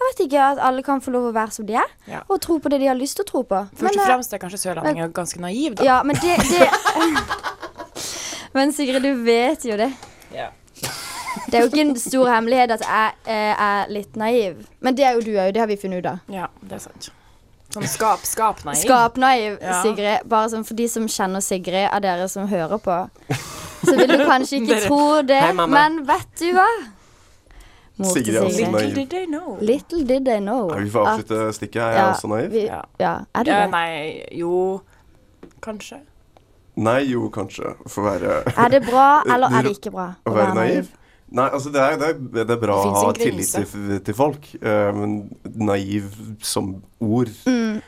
[0.00, 1.90] Jeg vet ikke, at alle kan få lov å være som de er.
[2.08, 2.22] Ja.
[2.32, 3.60] Og tro på det de har lyst til å tro på.
[3.76, 5.84] Først og eh, fremst er kanskje sørlendinger ganske naiv, da.
[5.86, 6.66] Ja, men det, det
[8.54, 9.90] Men Sigrid, du vet jo det.
[10.34, 10.50] Ja.
[11.48, 14.66] Det er jo ikke en stor hemmelighet at jeg eh, er litt naiv.
[14.84, 16.18] Men det er jo du òg, det har vi funnet ut av.
[16.32, 17.08] Ja, det er sant.
[17.72, 18.82] Sånn skap, skap-naiv.
[18.82, 19.78] Skapnaiv, Ja.
[19.82, 20.26] Sigrid.
[20.28, 22.98] Bare sånn for de som kjenner Sigrid, av dere som hører på,
[23.82, 26.66] så vil du kanskje ikke Dere- tro det, Hei, men vet du hva?
[28.02, 28.92] Mor Sigrid er også naiv.
[28.92, 29.56] Little did they know.
[29.60, 30.68] Little did they know.
[30.72, 31.80] Ja, vi får avslutte stikket.
[31.82, 32.50] Er jeg Ja, også naiv?
[32.52, 32.82] Vi, Ja.
[33.00, 33.14] ja.
[33.34, 33.70] Er du Ja, det?
[33.70, 34.82] nei, jo
[35.62, 36.00] Kanskje.
[36.76, 37.74] Nei, jo, kanskje.
[37.86, 40.86] For å være Er det bra, eller er det ikke bra Å være naiv?
[41.32, 44.14] Nei, altså det er, det er, det er bra Det å ha tillit til, til
[44.16, 45.14] folk, eh, men
[45.56, 46.10] naiv
[46.44, 47.80] som ord Mm.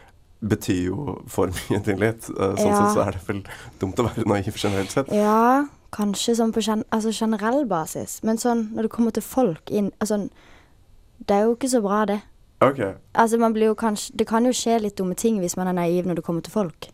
[0.45, 2.29] betyr jo for mye til litt.
[2.29, 2.79] Eh, sånn Ja.
[2.83, 3.43] sett så er det vel
[3.81, 5.09] dumt å være naiv generelt sett.
[5.13, 8.19] Ja, kanskje sånn på gen altså generell basis.
[8.25, 10.27] Men sånn når det kommer til folk inn altså,
[11.25, 12.21] Det er jo ikke så bra, det.
[12.65, 12.95] Okay.
[13.15, 15.77] Altså, man blir jo kanskje Det kan jo skje litt dumme ting hvis man er
[15.77, 16.89] naiv når det kommer til folk.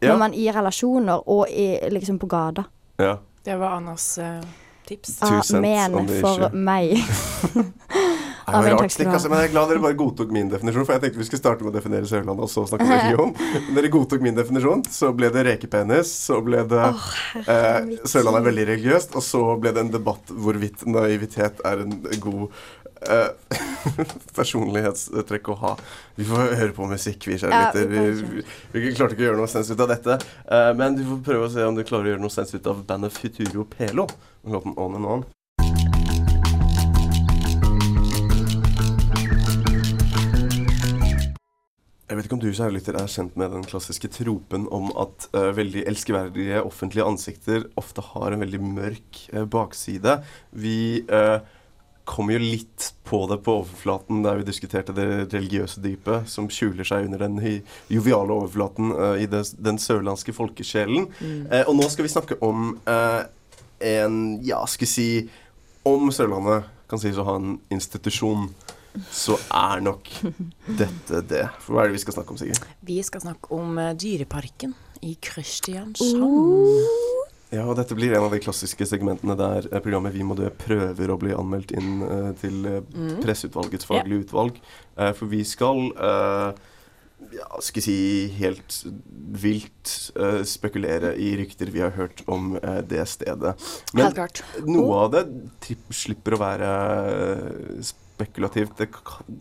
[0.00, 0.12] Ja.
[0.12, 2.64] Når man i relasjoner og i, liksom på gata.
[2.98, 3.16] ja.
[3.48, 4.42] Det var Annas uh,
[4.84, 5.14] tips.
[5.22, 6.50] Two Amen for issue.
[6.52, 6.98] meg.
[8.48, 9.12] Det var rart ha.
[9.12, 11.40] altså, men jeg er glad dere bare godtok min definisjon, for jeg tenkte vi skulle
[11.42, 13.34] starte med å definere Sørlandet, og så snakke om religion.
[13.66, 16.86] Men dere godtok min definisjon, så ble det rekepenis, så ble det
[17.44, 21.98] eh, Sørlandet er veldig religiøst, og så ble det en debatt hvorvidt naivitet er en
[22.24, 22.48] god
[23.06, 23.58] eh,
[24.38, 25.72] personlighetstrekk å ha.
[26.18, 29.40] Vi får høre på musikk, vi, kjære Ja, vi Vi, vi, klarte ikke å gjøre
[29.42, 32.08] noe sens ut av dette, Uh, men du får prøve å se om du klarer
[32.08, 34.06] å gjøre noe sens ut av bandet Futuro Pelo,
[34.48, 35.24] låten On and On.
[42.08, 45.50] Jeg vet ikke om du kjærligheter er kjent med den klassiske tropen om at uh,
[45.58, 49.20] veldig elskeverdige offentlige ansikter ofte har en veldig mørk
[49.52, 50.16] bakside.
[50.56, 51.38] Vi eh,
[52.08, 56.86] kom jo litt på det på overflaten der vi diskuterte det religiøse dypet som skjuler
[56.88, 57.38] seg under den
[57.92, 61.10] joviale overflaten uh, i det, den sørlandske folkesjelen.
[61.20, 63.22] Eh, og nå skal vi snakke om uh,
[63.84, 65.10] en, ja, skal vi si
[65.86, 68.48] Om Sørlandet kan sies å ha en institusjon,
[69.14, 70.08] så er nok
[70.80, 71.44] dette det.
[71.62, 72.66] For hva er det vi skal snakke om, Sigurd?
[72.84, 74.74] Vi skal snakke om Dyreparken
[75.06, 77.27] i Kristiansand.
[77.48, 80.50] Ja, og dette blir en av de klassiske segmentene der eh, programmet Vi må dø
[80.52, 83.20] prøver å bli anmeldt inn uh, til eh, Mm.
[83.22, 84.58] Presseutvalgets faglige utvalg.
[84.98, 86.50] Uh, for vi skal uh,
[87.34, 87.96] ja, skal si
[88.38, 88.76] helt
[89.42, 89.92] vilt
[90.48, 92.52] spekulere i rykter vi har hørt om
[92.88, 93.54] det stedet.
[93.96, 94.14] Men
[94.68, 95.24] noe av det
[95.94, 98.76] slipper å være eh, spekulativt.
[98.78, 98.88] Det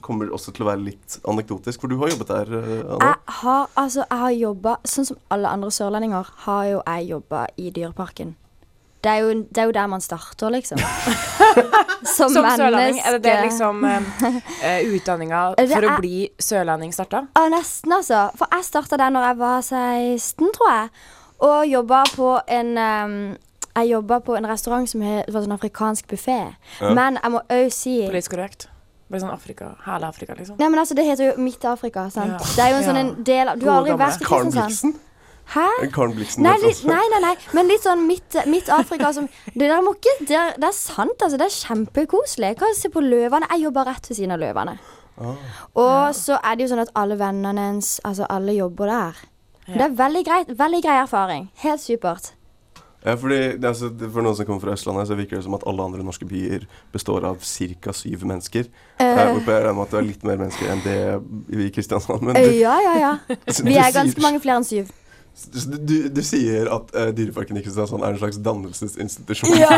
[0.06, 3.14] kommer også til å være litt anekdotisk, for du har jobbet der, eh, Anna.
[3.14, 7.48] Jeg har, altså, jeg har jobba Sånn som alle andre sørlendinger har jo jeg jobba
[7.58, 8.36] i Dyreparken.
[9.04, 10.80] Det er, jo, det er jo der man starter, liksom.
[12.18, 14.02] Som, Som sørlending, er det det liksom uh,
[14.96, 17.22] utdanninga for for å er- bli sørlending starta?
[17.38, 18.28] Ja, nesten, altså.
[18.40, 20.90] For jeg starta der når jeg var 16, tror jeg.
[21.46, 23.18] Og jobba på en um,
[23.78, 26.40] Jeg jobba på en restaurant som var sånn afrikansk buffé.
[26.82, 26.94] Ja.
[26.98, 28.68] Men jeg må òg si Politisk korrekt?
[29.08, 30.58] Bare sånn Afrika, hele Afrika, liksom?
[30.60, 32.10] Nei, men altså, Det heter jo Midt-Afrika.
[32.12, 32.34] sant?
[32.34, 32.38] Ja.
[32.58, 34.06] Det er jo en sånn en del av Du har aldri gamle.
[34.08, 34.98] vært i Kristiansand?
[35.54, 35.68] Hæ?
[35.96, 39.70] Karen Blixen Nei, litt, nei, nei, nei, men litt sånn midt, midt Afrika som Det
[39.70, 41.38] der må ikke Det er, det er sant, altså.
[41.40, 42.50] Det er kjempekoselig.
[42.52, 43.48] Jeg kan se på løvene.
[43.54, 44.78] Jeg jobber rett ved siden av løvene.
[45.22, 45.36] Ah.
[45.74, 49.24] Og så er det jo sånn at alle vennene hennes Altså, alle jobber der.
[49.68, 50.52] Det er veldig greit.
[50.60, 51.50] Veldig grei erfaring.
[51.64, 52.34] Helt supert.
[53.08, 55.56] Ja, fordi det, er altså, For noen som kommer fra Østlandet, så virker det som
[55.56, 57.94] at alle andre norske byer består av ca.
[57.96, 58.68] syv mennesker.
[59.00, 59.24] Eh.
[59.32, 60.98] Hvorfor jeg regner med at det er litt mer mennesker enn det
[61.68, 62.26] i Kristiansand.
[62.28, 63.14] Men Eh, du, Ja, ja, ja.
[63.70, 64.92] Vi er ganske mange flere enn syv.
[65.38, 69.70] Du, du, sier at uh, Dyreparken i Kristiansand er en slags dannelsesinstitusjon Ja.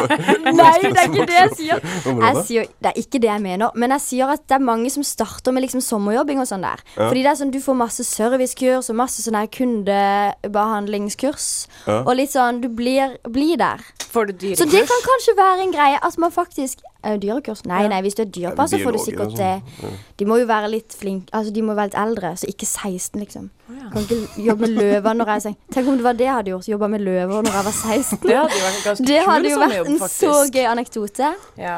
[0.56, 1.84] Nei, det er ikke det jeg sier.
[2.30, 4.90] Jeg sier, det er ikke det jeg mener, men jeg sier at det er mange
[4.94, 6.82] som starter med liksom sommerjobbing og sånn der.
[6.96, 7.08] Ja.
[7.08, 11.48] Fordi det er sånn, du får masse servicekurs og masse sånn her kundebehandlingskurs.
[11.88, 12.02] Ja.
[12.02, 13.84] Og litt sånn, du blir, blir der.
[14.10, 14.62] Får du dyrekurs?
[14.64, 17.64] Så det kan kanskje være en greie at man faktisk dyrekurs?
[17.70, 19.52] Nei, nei, hvis du er dyrepasser, får du sikkert det.
[19.80, 20.00] sånn.
[20.20, 23.20] De må jo være litt flinke, altså de må være litt eldre, så ikke 16,
[23.24, 23.46] liksom.
[23.70, 23.92] Oh, ja.
[23.94, 26.54] Kan ikke jobbe med løver når jeg er Tenk om det var det jeg hadde
[26.54, 28.20] gjort, jobba med løver når jeg var 16.
[28.26, 31.32] Det hadde jo vært Det hadde jo vært en så gøy anekdote.
[31.60, 31.78] Ja.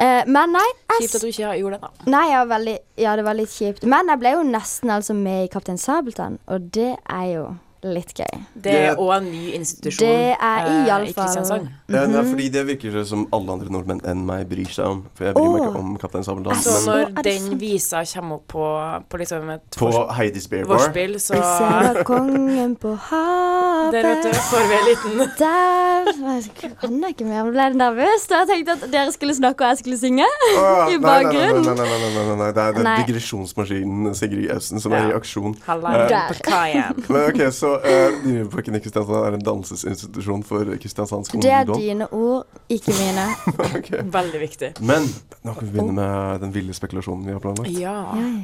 [0.00, 2.06] Uh, men nei, Kjipt at du ikke gjorde det, da.
[2.08, 3.82] nei var veldig, ja, det var litt kjipt.
[3.84, 7.42] Men jeg ble jo nesten altså med i Kaptein Sabeltann, og det er jo
[7.82, 8.40] litt gøy.
[8.60, 11.68] Det er òg en ny institusjon Det er eh, iallfall i Kristiansand.
[11.88, 14.84] Ja, det er fordi det virker det som alle andre nordmenn enn meg bryr seg
[14.84, 14.98] om.
[15.16, 16.60] For jeg bryr meg ikke om Kaptein Sabeltann.
[16.60, 18.66] Så så- når den visa kommer opp på,
[19.08, 24.02] på liksom et på Heidis Bear Bar vorspiel, så Jeg ser kongen på havet Der,
[24.10, 27.44] vet du, får vi en liten Der Jeg kan jeg ikke mer.
[27.44, 30.26] Nå ble jeg nervøs da jeg tenkte at dere skulle snakke og jeg skulle synge.
[30.58, 31.64] Oh, I bakgrunnen.
[31.64, 32.50] Nei, nei, nei, nei, nei, nei, nei.
[32.52, 32.96] Det er, det er Nei.
[33.06, 35.56] digresjonsmaskinen Sigrid Østen som er i aksjon.
[35.66, 36.28] Halla Der.
[36.34, 37.04] på kaien.
[37.08, 42.08] Men ok, Så uh, Dyreparken i Kristiansand er en dansesinstitusjon for kristiansandsk Det er dine
[42.14, 43.26] ord, ikke mine.
[43.78, 44.04] okay.
[44.16, 44.70] Veldig viktig.
[44.80, 45.06] Men
[45.44, 47.72] nå kan vi begynne med den ville spekulasjonen vi har planlagt.
[47.76, 47.96] Ja.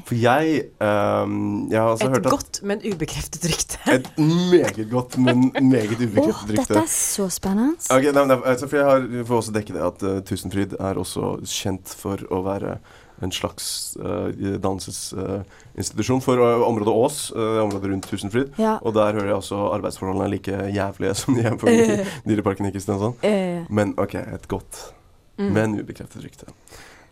[0.09, 3.81] For jeg, um, jeg har altså Et hørt at godt, men ubekreftet rykte.
[3.95, 7.79] Et meget godt, men meget ubekreftet Åh, Oh, dette er så spennende.
[7.91, 11.01] Okay, nei, men, altså, for jeg har, får også dekke det at uh, Tusenfryd er
[11.01, 12.79] også kjent for å være
[13.23, 14.29] en slags uh,
[14.61, 18.51] dannelsesinstitusjon for uh, området Ås, uh, området rundt Tusenfryd.
[18.61, 18.77] Ja.
[18.83, 21.67] Og der hører jeg også arbeidsforholdene er like jævlige som de er på
[22.29, 23.15] Dyreparken i Kristiansand.
[23.25, 24.93] Eh, Men OK, et godt,
[25.37, 25.51] Mm.
[25.53, 26.47] men ubekreftet rykte.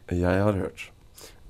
[0.08, 0.86] Jeg har hørt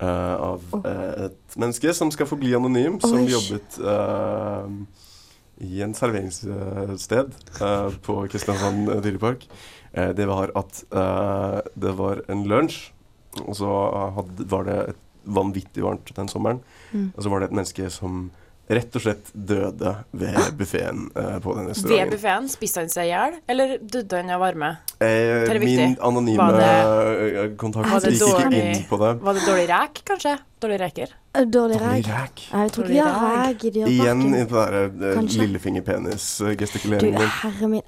[0.03, 3.29] eh, av eh, et menneske som skal forbli anonym, som Oi.
[3.31, 4.65] jobbet eh,
[5.63, 9.47] i en serveringssted eh, på Kristiansand dyrepark.
[9.95, 12.89] Eh, det var at eh, det var en lunsj,
[13.43, 13.71] og så
[14.17, 16.61] hadde, var det et vanvittig varmt den sommeren.
[16.91, 17.11] Mm.
[17.15, 18.29] Og så var det et menneske som
[18.67, 22.13] rett og slett døde ved buffeen uh, på den Ved restauranten.
[22.15, 24.71] buffeen, spiste han seg i hjel, eller døde han av varme?
[24.97, 29.11] Eh, min anonyme Var eh, kontakt det gikk ikke inn på det.
[29.21, 30.33] Var det dårlig rek, kanskje?
[30.63, 31.13] Dårlig reker?
[31.35, 32.07] Eh, Dårlig ræk.
[32.53, 35.21] Jeg tror ikke vi har ræg i Igjen i på den der.
[35.21, 37.33] Du, lillefingerpenis-gestikuleringen min.
[37.41, 37.81] herre min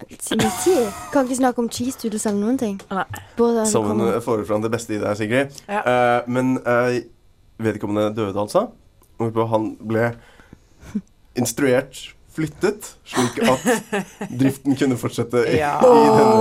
[1.13, 2.81] kan ikke snakke om cheese doodles eller noen ting.
[2.91, 3.05] Nei.
[3.37, 5.61] Både Som hun får fram det beste i deg, Sigrid.
[5.67, 5.81] Ja.
[5.81, 6.99] Uh, men uh,
[7.63, 8.67] vedkommende døde altså.
[9.17, 10.11] Hvorpå han ble
[11.38, 12.06] instruert
[12.38, 13.63] flyttet, slik at
[14.38, 15.71] driften kunne fortsette i, Ja.
[15.82, 16.34] i denne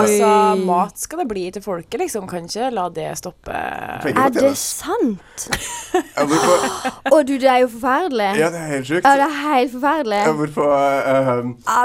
[0.00, 0.28] Altså,
[0.64, 2.24] mat skal det bli til folket, liksom.
[2.30, 3.52] Kan ikke la det stoppe.
[3.52, 5.44] Er det sant?
[5.92, 6.64] Ja, hvorfor,
[7.12, 8.30] Å du, det er jo forferdelig.
[8.40, 9.04] ja, det er helt sjukt.
[9.04, 10.20] Ja, det er helt forferdelig.
[10.24, 11.34] Ja, hvorfor eh, Ja,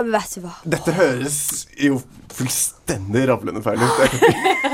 [0.06, 0.54] men vet du hva.
[0.78, 1.40] Dette høres
[1.90, 2.00] jo
[2.38, 4.00] fullstendig ravlende feil ut.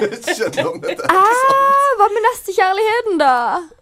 [0.04, 1.56] Jeg skjønner om dette er sant.
[1.58, 3.34] Ah, hva med nestekjærligheten, da?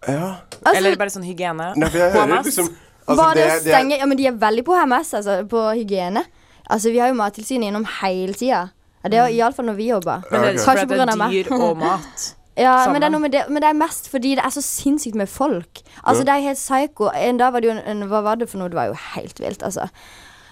[0.08, 0.32] Ja.
[0.62, 1.74] Altså, Eller bare sånn hygiene.
[1.76, 2.72] Nei, for jeg hører liksom
[3.08, 5.40] altså, bare det å stenge Ja, men de er veldig på HMS, altså.
[5.50, 6.26] På hygiene.
[6.70, 8.70] Altså, vi har jo Mattilsynet innom hele tida.
[9.02, 10.22] Det er iallfall når vi jobber.
[10.30, 11.34] Men det er Kanskje av meg.
[11.34, 12.30] dyr og mat.
[12.60, 14.62] Ja, men det, er noe med det, men det er mest fordi det er så
[14.62, 15.80] sinnssykt med folk.
[16.04, 16.28] Altså, Ja.
[16.28, 17.08] det er helt psyko.
[17.16, 18.68] En dag var det jo en, en Hva var det for noe?
[18.70, 19.88] Det var jo helt vilt, altså.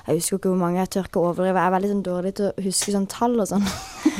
[0.07, 1.55] Jeg husker ikke hvor mange jeg tør ikke overdrive.
[1.57, 3.65] Jeg er veldig sånn dårlig til å huske sånn tall og sånn.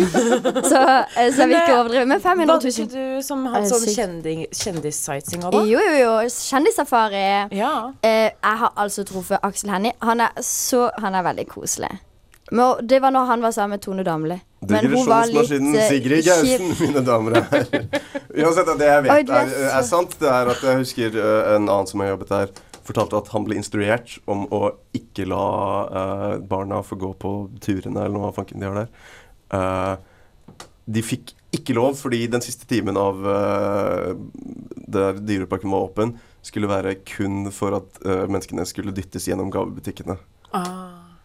[0.71, 2.05] så, eh, så jeg vil ikke overdrive.
[2.11, 4.59] Men 500 Var det 000 ikke du som hadde det sånn sykt?
[4.63, 5.63] kjendissightseeing òg, da?
[5.69, 6.11] Jo, jo, jo.
[6.35, 7.23] Kjendissafari.
[7.57, 7.73] Ja.
[8.05, 9.95] Eh, jeg har altså truffet Aksel Hennie.
[10.05, 11.91] Han er så Han er veldig koselig.
[12.51, 14.39] Men det var når han var sammen med Tone Damli.
[14.65, 16.25] Digresjonsmaskinen eh, Sigrid.
[16.25, 17.85] Gausen, mine damer og herrer.
[18.39, 21.51] Uansett, det jeg Oi, vet er er, er sant, det er at jeg husker eh,
[21.55, 22.51] en annen som har jobbet der,
[22.89, 25.45] fortalte at han ble instruert om å ikke la
[25.87, 28.89] uh, barna få gå på turene, eller noe fanken de har der.
[29.53, 29.95] Uh,
[30.89, 34.11] de fikk ikke lov, fordi den siste timen av uh,
[34.89, 37.97] der dyreparken var åpen, skulle være kun for at
[38.31, 40.15] menneskene skulle dyttes gjennom gavebutikkene.
[40.55, 41.17] Ah,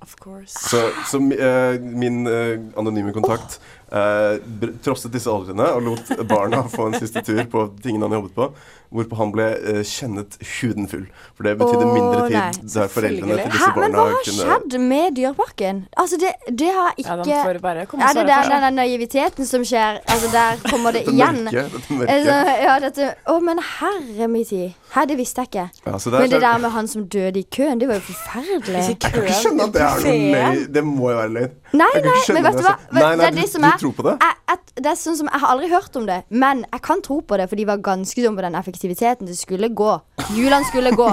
[0.00, 0.54] of course.
[0.54, 0.78] Så,
[1.10, 3.58] så uh, min uh, anonyme kontakt
[3.90, 4.38] uh,
[4.84, 8.48] trosset disse aldrene og lot barna få en siste tur på tingene han jobbet på,
[8.92, 11.06] hvorpå han ble uh, kjennet huden full.
[11.36, 12.72] For det betydde oh, mindre tid nei.
[12.74, 15.80] der foreldrene til disse Hæ, disse men hva har kunne skjedd med Dyreparken?
[16.02, 18.78] Altså, det, det har ikke Ja, de får bare komme Er det der, den, den
[18.80, 20.02] naiviteten som skjer?
[20.06, 21.42] Altså, der kommer det Dette igjen.
[21.48, 24.78] mørke, dette Altså, ja, dette Å, men herre min tid.
[24.92, 25.66] Her, det visste jeg ikke.
[25.86, 27.96] Ja, så det er Men det der med han som døde i køen, det var
[27.96, 28.82] jo forferdelig.
[28.90, 30.66] Jeg kan ikke skjønne at det er noe løgn.
[30.74, 31.54] Det må jo være løgn.
[31.72, 32.74] Nei, nei, men vet du hva?
[32.92, 34.14] Nei, nei, det er du- det som du er tror på det?
[34.20, 37.00] Jeg, et, det er sånn som, jeg har aldri hørt om det, men jeg kan
[37.00, 38.81] tro på det, for de var ganske dumme på den effektiviteten.
[38.90, 39.92] Det skulle gå.
[40.34, 41.08] Hjulene skulle gå.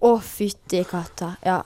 [0.00, 1.34] Å, fytti katta.
[1.44, 1.60] Ja.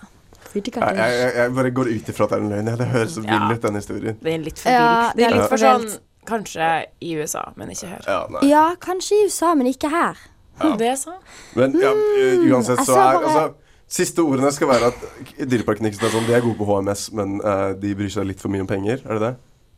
[0.54, 2.72] Fytti Jeg, jeg, jeg bare går ut ifra at det er en løgn.
[2.78, 3.38] Det høres så Ja.
[3.38, 4.18] vill ut, den historien.
[4.22, 5.16] Det er litt for Ja, vilt.
[5.16, 5.88] Det er det er litt for sånn
[6.24, 6.68] Kanskje
[7.04, 8.04] i USA, men ikke her.
[8.09, 8.20] Ja.
[8.48, 10.16] Ja, kanskje i USA, men ikke her.
[10.78, 11.18] Det er så.
[11.59, 13.44] Men ja, uh, uansett så så er altså
[13.94, 15.02] Siste ordene skal være at
[15.50, 18.48] Dyreparken ikke sånn, de er gode på HMS, men uh, de bryr seg litt for
[18.50, 19.02] mye om penger.
[19.04, 19.33] Er det det?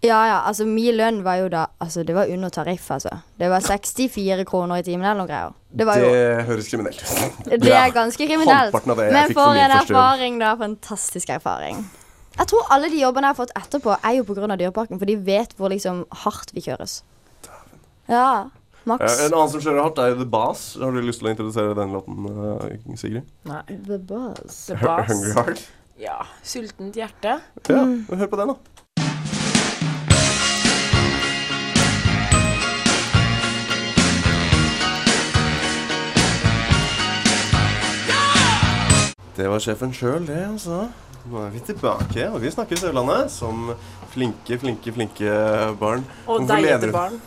[0.05, 3.09] Ja, ja, altså min lønn var jo da Altså, det var under tariff, altså.
[3.41, 5.55] Det var 64 kroner i timen eller noe greier.
[5.73, 7.47] Det var jo Det høres kriminelt ut.
[7.65, 8.77] Det er ganske kriminelt.
[8.87, 10.53] Men for en erfaring, da.
[10.61, 11.81] Fantastisk erfaring.
[12.37, 14.57] Jeg tror alle de jobbene jeg har fått etterpå, er jo pga.
[14.61, 17.01] Dyreparken, for de vet hvor liksom hardt vi kjøres.
[18.09, 18.51] Ja.
[18.87, 19.03] Max.
[19.03, 20.67] Eh, en annen som kjører hardt, er jo The Bass.
[20.79, 23.25] Har du lyst til å introdusere den låten, uh, Sigrid?
[23.49, 23.63] Nei.
[23.89, 24.67] The Bass.
[24.69, 25.09] The Bass.
[25.11, 25.65] Hungry Heart?
[25.99, 26.21] Ja.
[26.45, 27.41] Sultent hjerte.
[27.67, 28.05] Ja, Mm.
[28.13, 28.76] hør på den, da.
[39.37, 40.87] Det var sjefen sjøl, det, altså.
[41.27, 43.72] Nå er vi tilbake, og vi snakker Sørlandet som
[44.14, 45.33] flinke, flinke, flinke
[45.81, 46.05] barn.
[46.31, 47.18] Og deigete barn.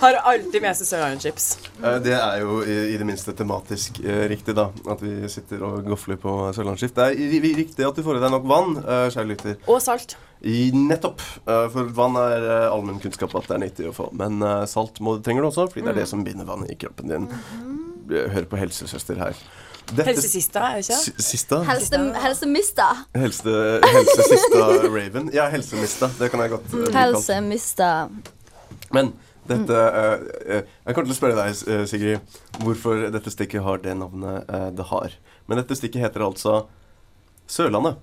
[0.00, 1.46] Har alltid med seg sørlandschips.
[1.82, 4.68] Eh, Det er jo i, i det minste tematisk eh, riktig, da.
[4.88, 6.94] At vi sitter og gofler på Sørlandsskift.
[6.96, 9.56] Det er i- i- riktig at du får i deg nok vann, eh, kjære lytter.
[9.68, 10.16] Og salt.
[10.42, 11.20] I nettopp.
[11.46, 14.06] eh, for vann er uh, allmennkunnskap at det er nyttig å få.
[14.16, 16.76] Men eh, salt må, trenger du også, fordi det er det som binder vann i
[16.80, 17.26] kroppen din.
[18.10, 19.36] Eh, Hør på helsesøster her.
[19.90, 20.96] Dette- Helsesista, er det ikke?
[21.02, 21.58] Si- Sista?
[21.66, 22.86] Helse, helsemista.
[23.16, 25.30] Helse, helsesista Raven.
[25.34, 26.08] Ja, helsemista.
[26.18, 26.96] Det kan jeg godt bli kalt.
[27.16, 27.90] Helsemista.
[28.94, 29.12] Men
[29.50, 30.26] dette eh,
[30.58, 34.46] eh, Jeg kommer til å spørre deg, eh, Sigrid, hvorfor dette stikket har det navnet
[34.48, 35.16] eh, det har.
[35.50, 36.60] Men dette stikket heter altså
[37.50, 37.98] Sørlandet.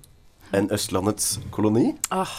[0.56, 1.92] En Østlandets koloni.
[2.14, 2.38] Ah,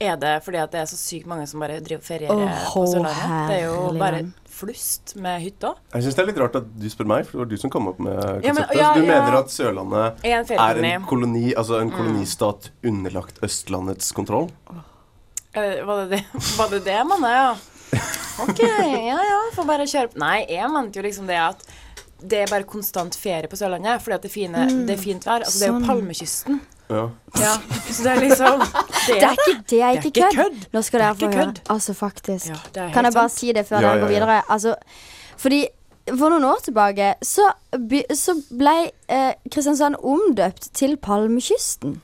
[0.00, 2.82] Er det fordi at det er så sykt mange som bare driver ferierer Åh, på
[2.90, 3.50] Sørlandet?
[3.50, 5.76] Det er jo bare flust med hytter.
[5.94, 7.72] Jeg syns det er litt rart at du spør meg, for det var du som
[7.72, 8.46] kom opp med konseptet.
[8.46, 9.12] Ja, men- ja, du ja.
[9.12, 14.50] mener at Sørlandet Er en er en koloni, altså en kolonistat underlagt Østlandets kontroll?
[15.54, 16.24] Eh, var, det det,
[16.58, 17.56] var det det man er, ja?
[18.42, 20.18] OK, ja ja, får bare kjøre på.
[20.18, 21.62] Nei, jeg mente jo liksom det at
[22.24, 24.86] det er bare konstant ferie på Sørlandet fordi at det er, mm.
[24.88, 25.44] det er fint vær.
[25.44, 25.88] Altså, det er jo sånn.
[25.88, 26.60] Palmekysten.
[26.90, 27.04] Ja.
[27.40, 27.52] Ja,
[27.90, 28.60] så det er liksom
[29.06, 30.36] Det Det er ikke, det er ikke ikke kødd.
[30.36, 30.66] kødd.
[30.72, 31.54] Nå skal er dere få høre.
[31.70, 32.46] Altså, faktisk.
[32.48, 33.38] Ja, det er Kan jeg bare sant.
[33.38, 34.42] si det før Ja, dere går videre?
[34.48, 34.74] Altså,
[35.36, 35.66] fordi
[36.18, 37.46] for noen år tilbake så,
[38.14, 38.74] så ble
[39.08, 42.02] eh, Kristiansand omdøpt til Palmekysten.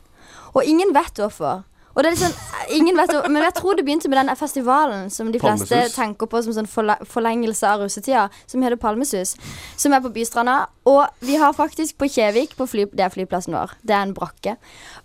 [0.54, 1.62] Og ingen vet hvorfor.
[1.96, 2.34] Og det er sånn,
[2.76, 5.96] ingen vet Men jeg tror det begynte med den festivalen som de fleste Palmesus.
[5.96, 6.68] tenker på som sånn
[7.06, 9.34] forlengelse av russetida, som heter Palmesus.
[9.76, 10.66] Som er på Bystranda.
[10.86, 14.14] Og vi har faktisk på Kjevik, på fly, det er flyplassen vår, det er en
[14.14, 14.56] brakke.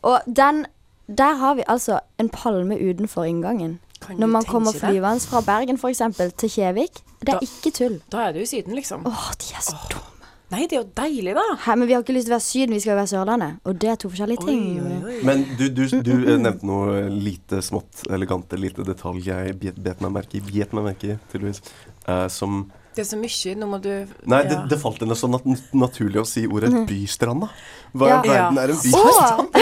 [0.03, 0.65] Og den
[1.07, 3.79] der har vi altså en palme utenfor inngangen.
[4.09, 7.01] Når man kommer flyvende fra Bergen eksempel, til Kjevik.
[7.19, 8.01] Det Da- er ikke tull.
[8.11, 9.05] Da er du i Syden, liksom.
[9.05, 10.14] Åh, de er så dumme.
[10.53, 11.43] Nei, det er jo deilig, da.
[11.63, 13.57] Hæ, men vi har ikke lyst til å være Syden, vi skal jo være Sørlandet.
[13.65, 14.63] Og det er to forskjellige ting.
[14.77, 15.15] Oi, oi, oi.
[15.25, 20.13] Men du, du, du eh, nevnte noe lite smått elegante, lite detalj jeg bet meg
[20.19, 21.63] merke i, bet meg merke i, tydeligvis,
[22.05, 23.55] uh, som Det er så mye.
[23.59, 24.49] Nå må du Nei, ja.
[24.51, 25.43] det, det falt henne så nat
[25.75, 27.49] naturlig å si ordet bystranda.
[27.95, 28.21] Hva i Ja.
[28.23, 29.57] verden er en Åh, bystrand?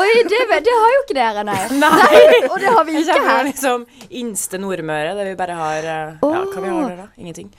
[0.00, 1.56] Oi, det, det har jo ikke dere, nei.
[1.80, 2.20] nei.
[2.50, 3.42] Og det har vi ikke her.
[3.48, 5.88] liksom innste Nordmøre, der vi bare har
[6.20, 6.32] oh.
[6.36, 7.08] Ja, hva vi har der, da?
[7.20, 7.50] Ingenting.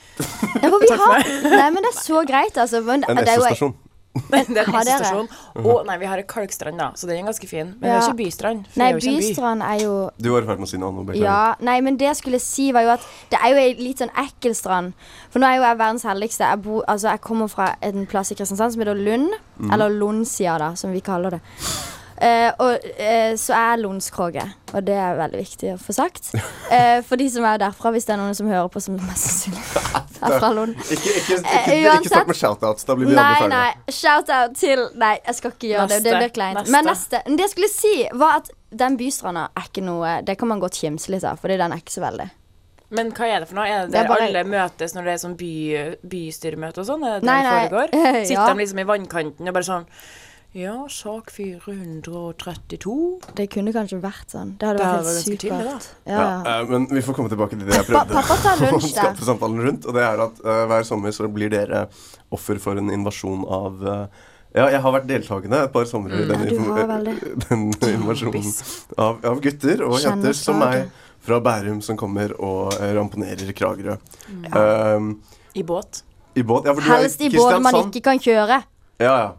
[0.61, 2.81] Ja, for vi har Nei, men det er så greit, altså.
[2.85, 3.37] Men En det
[4.47, 5.29] Det er en stasjon.
[5.63, 7.73] Og nei, vi har en Kalkstrand, da, så den er ganske fin.
[7.79, 7.95] Men Ja.
[7.95, 8.67] det er ikke bystrand.
[8.71, 9.27] For Nei, det er jo ikke en by.
[9.27, 11.09] Bystrand er jo Du var i ferd med å si noe annet.
[11.11, 11.23] Beklager.
[11.23, 14.03] Ja, nei, men det jeg skulle si var jo at det er jo ei litt
[14.03, 14.93] sånn ekkel strand.
[15.33, 16.47] For nå er jo jeg verdens heldigste.
[16.47, 19.37] Jeg, bo, altså, jeg kommer fra en plass i Kristiansand som heter Lund.
[19.71, 21.41] Eller Lundsia, da, som vi kaller det.
[22.17, 24.41] Uh, og, uh, så jeg er Lundskroge,
[24.73, 26.31] og det er veldig viktig å få sagt.
[26.33, 29.27] Uh, for de som er derfra, hvis det er noen som hører på som mest
[29.27, 29.61] sannsynlig
[30.21, 30.75] er fra Lund.
[30.75, 32.83] Ikke, ikke, ikke, Eh, ikke, uansett- start med shoutouts.
[32.85, 33.71] Da blir vi Nei, andre nei.
[33.73, 33.93] ferdige.
[33.99, 36.03] Shout-out til Nei, jeg skal ikke gjøre det.
[36.03, 36.57] Det blir kleint.
[36.57, 36.71] neste.
[36.71, 37.21] Men neste.
[37.25, 40.73] Det jeg skulle si, var at den bystranda er ikke noe Det kan man godt
[40.81, 42.29] kimse litt av, fordi den er ikke så veldig.
[42.89, 43.65] Men hva er det for noe?
[43.67, 47.03] Er det, Det er bare- alle møtes når det er sånn by, bystyremøte og sånn?
[47.05, 47.67] Er det Nei, det nei.
[47.67, 47.89] foregår?
[47.93, 48.53] Eh, Sitter ja.
[48.53, 49.85] de liksom i vannkanten og bare sånn
[50.57, 53.19] Ja, sak 432.
[53.37, 54.55] Det kunne kanskje vært sånn.
[54.57, 55.43] Det hadde vært helt supert.
[55.51, 55.75] Ja,
[56.09, 56.55] Ja, ja.
[56.63, 58.95] eh, men vi får komme tilbake til det jeg prøvde pappa tar lunsj
[59.27, 59.85] samtalen rundt.
[59.85, 61.83] Og det er at uh, hver sommer så blir dere
[62.33, 64.25] offer for en invasjon av uh,
[64.57, 66.99] ja, jeg har vært deltakende et par somre i den, Ja,
[67.45, 68.51] den invasjonen
[68.97, 70.87] av, av gutter og jenter som meg
[71.21, 74.01] fra Bærum som kommer og ramponerer Kragerø.
[74.25, 74.53] Mm.
[74.57, 75.17] Um,
[75.53, 76.01] I båt.
[76.33, 76.65] I båt.
[76.65, 78.63] Ja, for du er Helst i båt man ikke kan kjøre.
[78.97, 79.35] Ja, ja.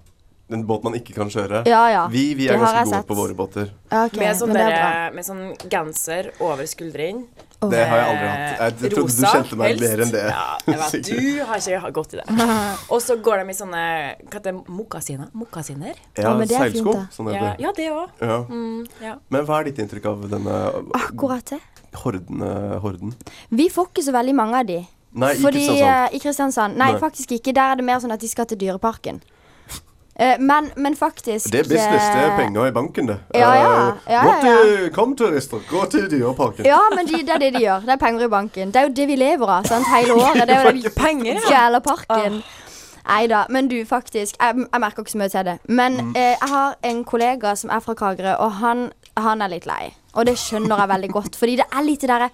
[0.51, 1.59] En båt man ikke kan kjøre.
[1.69, 2.07] Ja, ja.
[2.09, 3.07] Vi, vi er ganske gode sett.
[3.11, 3.67] på våre båter.
[3.93, 7.27] Ja, ok, Med sånn, er der, med sånn genser over skulderen.
[7.61, 7.69] Oh.
[7.73, 8.61] Det har jeg aldri hatt.
[8.85, 9.83] Jeg trodde du kjente meg helst.
[9.83, 10.23] bedre enn det.
[10.31, 12.27] Ja, jeg vet, du har ikke gått i det.
[12.95, 15.25] Og så går de i sånne hva heter det, mokasiner.
[16.17, 16.95] Ja, Ja, det seilsko.
[17.13, 17.55] Sånn heter det.
[17.67, 18.15] ja, det òg.
[18.23, 18.37] Ja.
[18.49, 19.17] Mm, ja.
[19.35, 20.61] Men hva er ditt inntrykk av denne
[20.97, 21.61] Akkurat det.
[22.05, 22.41] horden?
[22.47, 23.13] eh, horden?
[23.51, 24.79] Vi får ikke så veldig mange av de.
[25.19, 26.09] Nei, i Fordi Kristiansand.
[26.13, 27.01] eh, i Kristiansand Nei, Nei.
[27.01, 27.53] faktisk ikke.
[27.57, 29.21] Der er det mer sånn at de skal til Dyreparken.
[30.19, 32.07] Eh, men, men faktisk Det er business.
[32.15, 33.19] Det er eh, penger i banken, det.
[33.35, 33.75] Ja, ja.
[33.89, 35.61] Eh, Ja, til, kom, turister.
[35.71, 36.67] Gå til Dyreparken.
[36.67, 37.85] Ja, men de, det er det de gjør.
[37.87, 38.73] Det er penger i banken.
[38.75, 39.87] Det er jo det vi lever av sant?
[39.95, 40.49] hele året.
[40.49, 41.69] Det er jo det Penger, ja.
[41.85, 42.43] parken.
[43.09, 44.37] Nei da, men du, faktisk.
[44.43, 45.57] Jeg, jeg merker ikke så mye til det.
[45.69, 49.71] Men eh, jeg har en kollega som er fra Kragerø, og han, han er litt
[49.71, 49.95] lei.
[50.19, 52.29] Og det skjønner jeg veldig godt, fordi det er litt det derre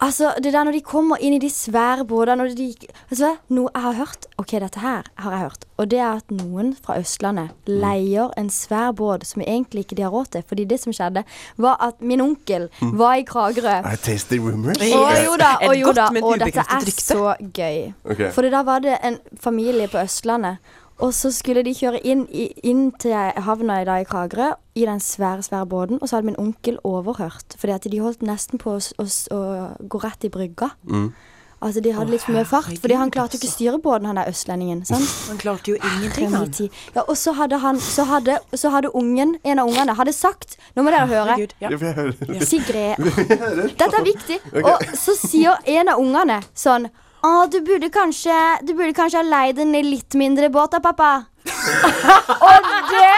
[0.00, 2.68] Altså, det der når de kommer inn i de svære båtene og de,
[3.10, 3.32] altså.
[3.50, 5.64] Noe jeg har hørt Ok, dette her har jeg hørt.
[5.76, 10.04] Og det er at noen fra Østlandet leier en svær båt som egentlig ikke de
[10.06, 10.44] har råd til.
[10.48, 11.24] Fordi det som skjedde,
[11.58, 13.80] var at min onkel var i Kragerø.
[13.82, 14.78] I tasty rumors?
[14.78, 16.06] Og jo da, og jo da.
[16.22, 17.90] Og dette er så gøy.
[18.04, 18.30] Okay.
[18.30, 20.62] For da var det en familie på Østlandet.
[20.98, 23.14] Og så skulle de kjøre inn, i, inn til
[23.46, 26.00] havna i, dag i Kragerø i den svære svære båten.
[26.02, 29.42] Og så hadde min onkel overhørt, fordi at de holdt nesten på å, å, å
[29.86, 30.72] gå rett i brygga.
[30.90, 31.12] Mm.
[31.58, 34.06] Altså De hadde litt for mye fart, fordi han klarte jo ikke å styre båten,
[34.06, 34.84] han der østlendingen.
[34.86, 35.08] sant?
[35.26, 36.52] Han klarte jo ingenting, han.
[36.94, 40.54] Ja, og så hadde han Så hadde, så hadde ungen, en av ungene, hadde sagt
[40.76, 41.48] Nå må dere høre.
[41.58, 41.72] Ja.
[41.74, 42.14] Høre.
[42.46, 43.02] Sigrid
[43.80, 44.38] Dette er viktig.
[44.62, 46.86] Og så sier en av ungene sånn
[47.26, 51.08] Å, du burde kanskje Du burde kanskje ha leid en litt mindre båt da, pappa.
[52.48, 53.14] og det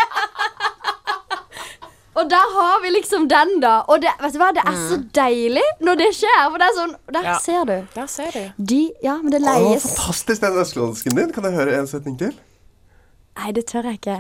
[2.21, 3.75] Og der har vi liksom den, da.
[3.89, 6.41] Og det, vet du hva, det er så deilig når det skjer.
[6.51, 7.39] For det er sånn Der Ja.
[7.41, 7.77] ser du.
[7.95, 8.43] Der ser du.
[8.73, 11.33] De Ja, men det Å, leies fantastisk, den østlandsken din.
[11.33, 12.33] Kan jeg høre en setning til?
[13.41, 14.19] Nei, det tør jeg ikke.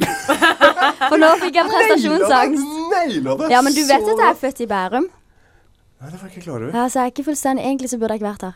[1.10, 2.68] For nå fikk jeg prestasjonsangst.
[2.94, 3.50] Naila det!
[3.52, 5.08] Ja, men du vet så at jeg er født i Bærum?
[6.00, 6.70] Nei, det var jeg ikke klar over.
[6.72, 8.54] Ja, så jeg er ikke fullstendig Egentlig så burde jeg ikke vært her.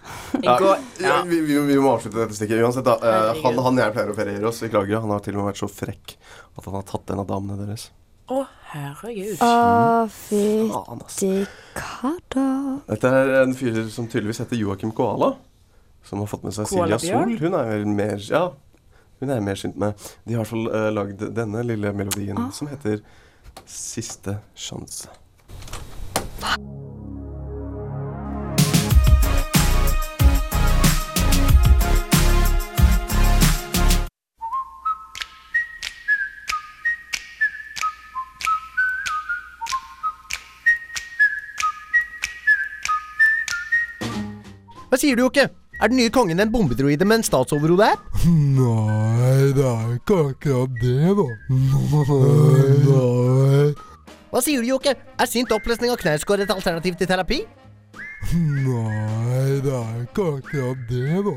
[1.05, 2.87] Ja, vi, vi, vi må avslutte dette stikket uansett.
[2.89, 5.43] da Uh, han, han jeg pleier å feriere oss i Kragerø, han har til og
[5.43, 6.15] med vært så frekk
[6.57, 7.91] at han har tatt en av damene deres.
[8.33, 8.39] Å,
[8.73, 9.35] herregud.
[9.45, 9.51] Å,
[10.07, 10.17] ass.
[10.31, 11.45] fytti
[11.77, 12.45] katta.
[12.89, 15.35] Dette er en fyr som tydeligvis heter Joakim Koala.
[16.09, 17.37] Som har fått med seg Silja Sol.
[17.41, 18.47] Hun er vel mer Ja,
[19.21, 20.01] hun er jeg mer kjent med.
[20.25, 22.49] De har i hvert fall uh, lagd denne lille melodien Ah.
[22.57, 23.05] som heter
[23.69, 25.13] Siste sjanse.
[26.41, 26.57] Hva
[45.01, 45.49] sier du, Jokke?
[45.83, 48.03] Er den nye kongen en bombedroide med en statsoverhode-app?
[48.29, 51.27] Nei, det er ikke akkurat det, da.
[51.51, 52.05] Nei.
[52.87, 53.67] nei.
[54.31, 54.95] Hva sier du, Jokke?
[54.95, 57.41] Er sint opplesning av Knausgård et alternativ til terapi?
[58.35, 61.35] Nei, det er ikke akkurat det, da.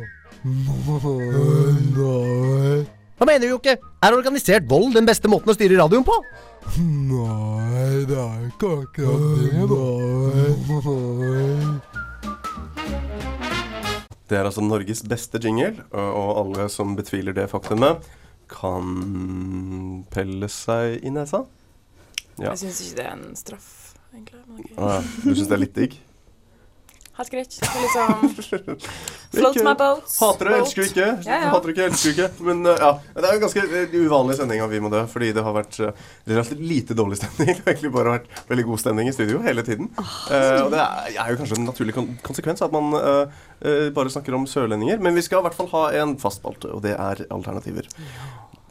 [1.98, 2.86] Nei.
[3.18, 3.74] Hva mener du, Jokke?
[4.06, 6.16] Er organisert vold den beste måten å styre radioen på?
[6.78, 9.86] Nei, det er ikke akkurat det, da.
[10.86, 11.97] Nei.
[14.28, 18.04] Det er altså Norges beste jingle, og alle som betviler det faktumet,
[18.52, 21.46] kan pelle seg i nesa.
[22.38, 22.52] Ja.
[22.52, 23.72] Jeg syns ikke det er en straff,
[24.14, 24.44] egentlig.
[24.44, 24.76] Okay.
[24.76, 24.84] ok.
[24.84, 25.98] Ah, du syns det er litt digg?
[27.18, 27.56] Helt greit.
[27.62, 28.90] Det liksom
[29.34, 30.04] Float Ikke- my boat.
[30.20, 31.08] Hater du, elsker du ikke.
[31.26, 31.50] Ja, ja.
[31.50, 32.44] Hater ikke, elsker du ikke.
[32.46, 35.32] Men uh, ja, det er en ganske uh, uvanlig sending av Vi må dø, fordi
[35.34, 35.80] det har vært
[36.30, 37.56] relativt lite dårlig stemning.
[37.58, 39.90] Det har egentlig bare vært veldig god stemning i studio hele tiden.
[39.98, 44.12] Uh, og det er, er jo kanskje en naturlig kon konsekvens at man uh, bare
[44.14, 45.00] snakker om sørlendinger.
[45.04, 47.90] Men vi skal i hvert fall ha en fast spalte, og det er alternativer.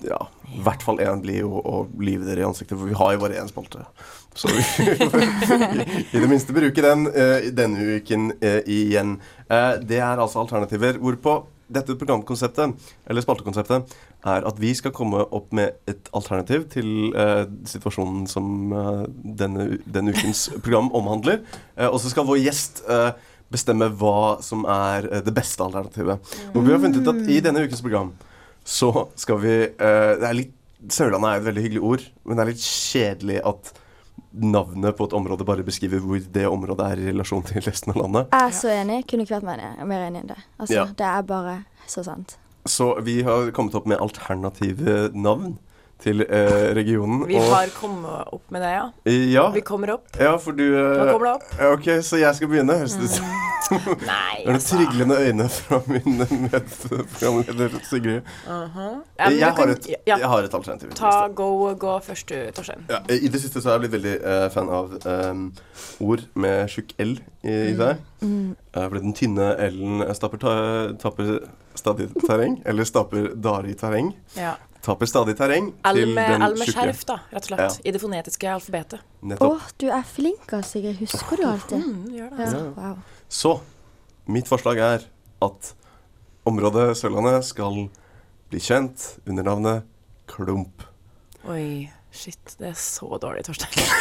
[0.05, 0.19] Ja,
[0.53, 3.23] i hvert fall én blir jo å live dere i ansiktet, for vi har jo
[3.23, 3.87] bare én spalte.
[4.37, 4.61] Så vi
[6.15, 9.17] i det minste bruke den uh, denne uken uh, igjen.
[9.49, 11.41] Uh, det er altså alternativer hvorpå
[11.73, 12.75] dette programkonseptet,
[13.11, 13.95] eller spaltekonseptet,
[14.27, 19.03] er at vi skal komme opp med et alternativ til eh, situasjonen som eh,
[19.41, 21.43] denne, denne ukens program omhandler.
[21.77, 23.11] Eh, og så skal vår gjest eh,
[23.53, 26.37] bestemme hva som er eh, det beste alternativet.
[26.55, 28.13] Og vi har funnet ut at i denne ukens program
[28.67, 30.53] så skal vi eh, Det er litt
[30.93, 33.71] Sørlandet er et veldig hyggelig ord, men det er litt kjedelig at
[34.37, 38.03] navnet på et område bare beskriver hvor det området er i relasjon til resten av
[38.03, 38.29] landet.
[38.35, 38.99] Jeg er så enig.
[39.09, 40.39] Kunne ikke vært mer enig, mer enig enn det.
[40.61, 40.85] Altså, Ja.
[41.01, 41.55] Det er bare
[41.89, 42.37] så sant.
[42.69, 45.57] Så vi har kommet opp med alternative navn
[46.03, 47.23] til eh, regionen.
[47.29, 48.85] Vi har kommet opp med det, ja.
[49.33, 50.09] ja, Vi kommer opp.
[50.21, 51.47] ja, for du eh, kommer opp.
[51.73, 52.77] OK, så jeg skal begynne.
[52.83, 53.35] Høres det ut som
[54.07, 54.77] Nei, Det er altså.
[54.77, 58.21] tryglende øyne fra min medprogramleder Sigrid.
[58.47, 59.01] Uh -huh.
[59.19, 60.17] ja, jeg, har kan- et, ja.
[60.19, 60.91] jeg har et alternativ.
[60.95, 62.85] Ta go, gå først du, Torstein.
[62.89, 64.91] Ja, I det siste så har jeg blitt veldig uh, fan av
[65.31, 65.53] um,
[66.01, 67.97] ord med tjukk L i, i seg.
[68.21, 68.57] Mm.
[68.77, 70.53] Eh, fordi den tynne L-en stapper, ta,
[71.01, 71.39] tapper
[71.75, 74.15] stadig terreng, eller stapper dager i terreng.
[74.37, 74.55] Ja.
[74.87, 76.75] Tapper stadig terreng L til med, den L med tjukke.
[76.77, 77.81] skjerf, da, rett og slett.
[77.83, 79.01] I det fonetiske alfabetet.
[79.03, 79.65] Å, Nettopp.
[79.83, 81.01] du er flink, altså, Sigrid.
[81.03, 81.83] Husker du alltid?
[81.83, 82.47] Mm, gjør det.
[82.47, 82.71] Ja, Ja.
[82.77, 82.99] wow.
[83.29, 83.55] Så
[84.31, 85.07] mitt forslag er
[85.43, 85.73] at
[86.47, 87.89] området Sørlandet skal
[88.51, 89.83] bli kjent under navnet
[90.31, 90.83] Klump.
[91.51, 92.55] Oi, shit.
[92.59, 93.87] Det er så dårlig, Torstein.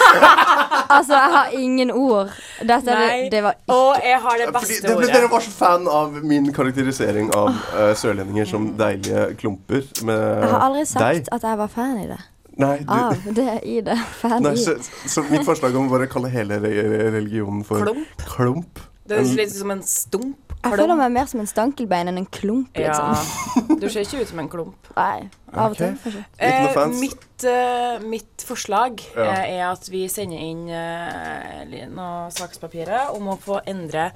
[0.96, 2.30] Altså, jeg har ingen ord.
[2.62, 3.22] Dette er Nei.
[3.26, 5.10] det, det var Og jeg har det Fordi beste det, ordet.
[5.16, 10.52] dere var så fan av min karakterisering av uh, sørlendinger som deilige klumper med Jeg
[10.54, 11.30] har aldri sagt deg.
[11.36, 12.20] at jeg var fan i det.
[12.62, 13.98] Nei, du, Av det i det.
[14.22, 14.62] Fan Nei, i.
[14.64, 14.78] så,
[15.12, 18.24] så mitt forslag om å bare kalle hele religionen for Klump.
[18.38, 20.45] klump Det er litt som en stump.
[20.66, 22.96] Jeg føler meg mer som en stankelbein enn en klump, Ja.
[23.14, 23.78] liksom.
[23.82, 24.90] Du ser ikke ut som en klump.
[24.96, 25.94] Nei, av og til,
[26.40, 29.30] Eh, mitt, uh, mitt forslag Ja.
[29.32, 34.12] eh, er at vi sender inn uh, noe sakspapirer om å få endre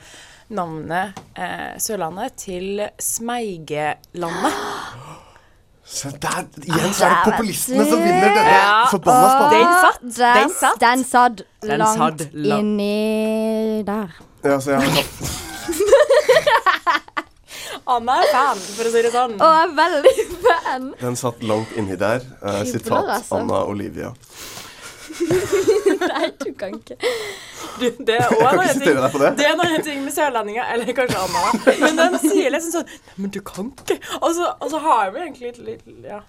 [0.50, 4.54] navnet eh, Sørlandet til Smeigelandet.
[5.90, 6.46] Se der!
[6.62, 8.86] Igjen så er det populistene som vinner denne Ja.
[8.92, 9.60] forbanna spalten.
[9.60, 10.02] Den satt.
[10.18, 10.80] Den, satt.
[10.82, 14.12] Den satt langt, langt inni der.
[14.46, 15.10] Ja, så jeg har tatt
[17.90, 19.36] Anna er fan, for å si det sånn.
[19.40, 20.16] Jeg er veldig
[20.46, 20.90] fan!
[21.02, 22.26] Den satt langt inni der.
[22.44, 23.40] Eh, sitat altså.
[23.40, 24.14] Anna Olivia.
[26.10, 26.96] Nei, du kan ikke.
[27.80, 29.02] Du, det er også en Jeg kan ikke sitere ting.
[29.02, 29.32] deg på det.
[29.40, 31.42] Det er ting med sørlendinger, eller kanskje Anna.
[31.82, 33.98] Men den sier liksom sånn «Nei, Men du kan ikke.
[34.20, 36.22] Og så, og så har vi egentlig litt, litt Ja.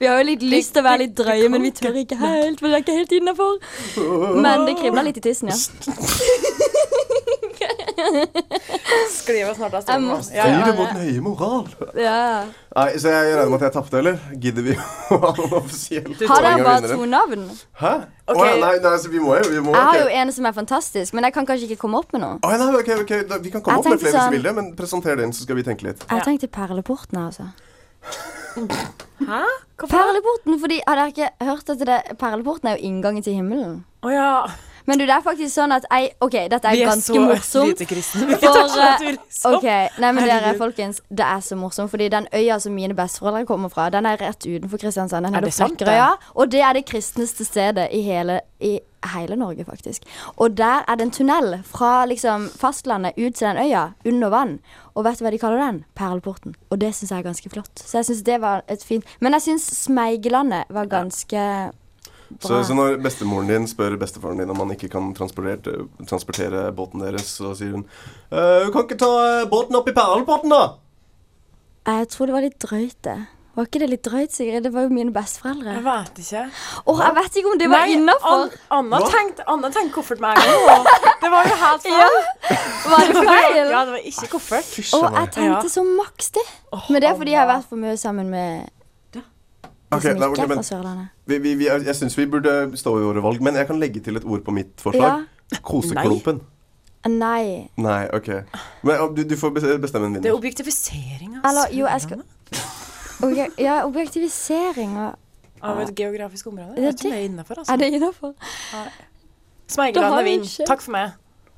[0.00, 2.60] Vi har jo litt lyst til å være litt drøye, men vi tør ikke helt,
[2.60, 3.54] for det er ikke helt innafor.
[4.42, 5.56] Men det kribler litt i tissen, ja.
[9.50, 10.22] Oss snart av stolen.
[10.22, 11.66] Styr mot nøye moral.
[11.98, 12.18] Ja.
[12.76, 14.18] Nei, så jeg regner med at jeg tapte, eller?
[14.42, 14.76] Gidder vi
[15.14, 17.46] å ha noen offisielle Har dere bare to navn?
[17.80, 17.92] Hæ?
[18.26, 18.40] Okay.
[18.40, 20.48] Oh, ja, nei, nei, så vi må jo vi må, Jeg har jo en som
[20.50, 22.40] er fantastisk, men jeg kan kanskje ikke komme opp med noe.
[22.42, 24.34] Å, nei, ok, ok, da, Vi kan komme Jeg opp med flere flere hvis sånn-
[24.34, 26.04] du vil det, men presenter den, så skal vi tenke litt.
[26.10, 27.50] Jeg tenkte Perleporten, altså.
[29.26, 29.42] Hæ?
[29.76, 29.92] Hvorfor?
[29.92, 33.84] Perleporten, fordi Har dere ikke hørt at det, Perleporten er jo inngangen til himmelen?
[34.04, 34.30] Å ja.
[34.86, 37.72] Men du, det er faktisk sånn at jeg OK, dette er er ganske så morsomt.
[37.72, 38.26] lite kristne.
[38.30, 39.68] Vi For, tar ikke eh, naturlig OK.
[40.02, 41.90] Nei, men dere, folkens, det er så morsomt.
[41.90, 45.26] Fordi den øya som mine besteforeldre kommer fra, den er rett utenfor Kristiansand.
[45.26, 45.96] Den Er det sant, det?
[46.34, 48.78] Og det er det kristneste stedet i hele, i
[49.12, 50.02] hele Norge, faktisk.
[50.36, 54.58] Og der er det en tunnel fra liksom fastlandet ut til den øya, under vann.
[54.94, 55.84] Og vet du hva de kaller den?
[55.94, 56.54] Perleporten.
[56.70, 57.82] Og det syns jeg er ganske flott.
[57.82, 61.42] Så jeg syns det var et fint Men jeg syns Smeigelandet var ganske
[62.42, 67.04] Så, så når bestemoren din spør bestefaren din om han ikke kan transportere, transportere båten
[67.04, 67.86] deres, så sier hun
[68.32, 69.10] «Eh, Du kan ikke ta
[69.42, 70.64] eh, båten opp i perleporten, da?
[71.86, 73.18] Jeg tror det var litt drøyt, det.
[73.56, 74.64] Var ikke det litt drøyt, Sigrid?
[74.66, 75.78] Det var jo mine besteforeldre.
[75.78, 76.40] Jeg vet ikke.
[76.92, 78.42] Åh, jeg vet ikke om det var innafor.
[78.42, 80.84] An Anna tenkte, Anna koffert med en gang.
[81.22, 82.18] Det var jo helt feil.
[82.90, 83.56] Var det feil?
[83.70, 84.68] Ja, det var ikke koffert.
[84.74, 86.44] Fysj Og jeg tenkte så maks det.
[86.90, 88.68] Men det er fordi jeg har vært for mye sammen med
[89.96, 91.08] de Ok, som nei, ikke er fra Sørlandet.
[91.26, 94.00] vi, vi, vi, jeg syns vi burde stå i våre valg, men jeg kan legge
[94.04, 95.24] til et ord på mitt forslag.
[95.62, 96.40] Koseklumpen.
[97.06, 97.68] Nei.
[97.78, 98.28] Nei, OK.
[98.82, 100.22] Men du, du får bestemme en vinner.
[100.24, 102.24] Det er objektifisering av Eller, jo, jeg skal
[103.22, 104.96] okay, Ja, objektivisering
[105.62, 106.74] Av et geografisk område.
[106.74, 107.12] Det er det ikke det.
[107.12, 107.76] det er innafor, Er altså.
[107.76, 108.34] det innafor?
[109.68, 110.66] Smeigelandet vinner.
[110.68, 111.14] Takk for meg.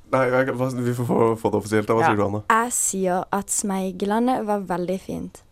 [0.09, 0.53] Nei, jeg,
[0.85, 1.89] vi får få, få det offisielt.
[1.89, 2.07] Hva Ja.
[2.09, 2.39] sier du, Anna?
[2.49, 5.43] Jeg sier at Smeigelandet var veldig fint.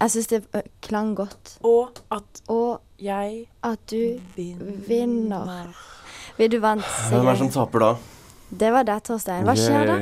[0.00, 0.42] Jeg syns det
[0.84, 1.54] klang godt.
[1.64, 4.74] Og at Og jeg at du vinner.
[4.88, 5.66] vinner.
[6.36, 7.94] Vil du vant, Hvem er det som taper da?
[8.50, 9.44] Det var det, Torstein.
[9.44, 9.96] Hva skjer da?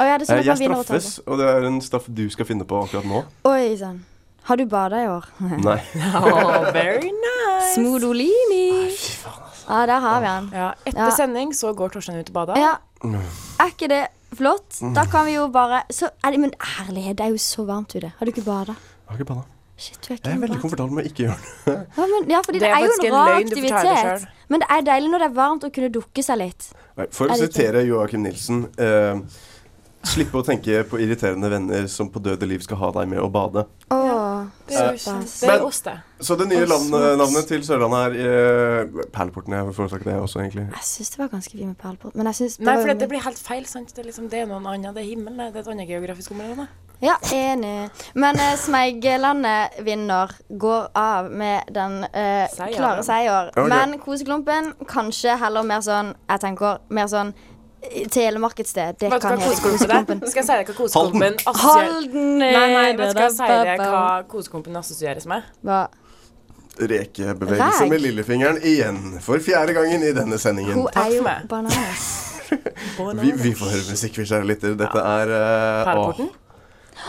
[0.00, 2.64] Oh, ja, det sånn Jeg straffes, og og det er en straff du skal finne
[2.66, 3.20] på akkurat nå.
[3.46, 4.00] Oi sann.
[4.44, 5.24] Har du bada i år?
[5.68, 5.76] Nei.
[6.18, 7.74] Oh, very nice.
[7.76, 8.90] Smodolini.
[9.68, 10.50] Ja, der har vi han.
[10.52, 11.10] Ja, etter Ja.
[11.16, 12.58] sending så går Torstein ut og bader.
[12.58, 12.74] Ja.
[13.60, 14.80] Er ikke det flott?
[14.94, 17.94] Da kan vi jo bare så er det, Men ærlighet, det er jo så varmt
[17.94, 18.12] ute.
[18.18, 18.74] Har du ikke bada?
[19.04, 19.44] Jeg har ikke banna.
[19.76, 21.72] Shit, du er ikke Jeg er veldig komfortabel med å ikke gjøre det.
[21.96, 24.28] Ja, men, ja, fordi Det det, er er jo en en rar det aktivitet.
[24.48, 26.68] Men det er deilig når det er varmt å kunne dukke seg litt.
[27.10, 29.18] For å Er det sitere Joakim Nilsen eh,
[30.04, 33.28] Slippe å tenke på irriterende venner som på døde liv skal ha deg med å
[33.32, 33.64] bade.
[33.88, 35.94] Åh, Det er jo Det oss, det.
[36.20, 39.56] Så det nye Og land, navnet til Sørlandet er eh, Perleporten.
[39.56, 40.68] Jeg foretrekker det også, egentlig.
[40.76, 42.14] Jeg syns det var ganske fint med perleport.
[42.14, 43.94] Men jeg syns Nei, for det, det blir helt feil, sant?
[43.96, 45.54] Det er, liksom, det er noen annen, Det er himmelen, det.
[45.54, 46.68] Det er et annet geografisk område.
[47.00, 47.90] Ja, enig.
[48.14, 50.30] Men eh, Smeigelandet vinner.
[50.48, 52.76] Går av med den eh, Seier.
[52.76, 53.50] klare seier.
[53.52, 53.68] Okay.
[53.68, 57.34] Men Koseklumpen kanskje heller mer sånn Jeg tenker mer sånn
[57.82, 59.00] eh, Telemarkedssted.
[59.00, 60.22] Det hva kan hete koseklumpen?
[60.28, 64.06] Skal jeg si deg hva koseklumpen Halden Nei, nei, men skal jeg si deg hva
[64.30, 65.50] koseklumpen assosieres med?
[65.66, 65.84] Hva?
[66.74, 70.80] Rekebevegelse med lillefingeren igjen for fjerde gangen i denne sendingen.
[70.80, 72.06] Hun er jo bananas.
[73.24, 74.74] Vi, vi får høre musikk, vi kjære lytter.
[74.78, 76.28] Dette er uh, Perleporten?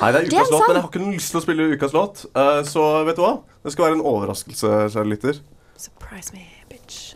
[0.01, 1.43] Nei, det er Det er ukas låt, men jeg har ikke noen lyst til å
[1.45, 2.25] spille ukas låt.
[2.35, 3.35] Uh, så vet du hva?
[3.63, 5.39] Det skal være en overraskelse, kjære lytter.
[5.79, 7.15] Surprise me, bitch.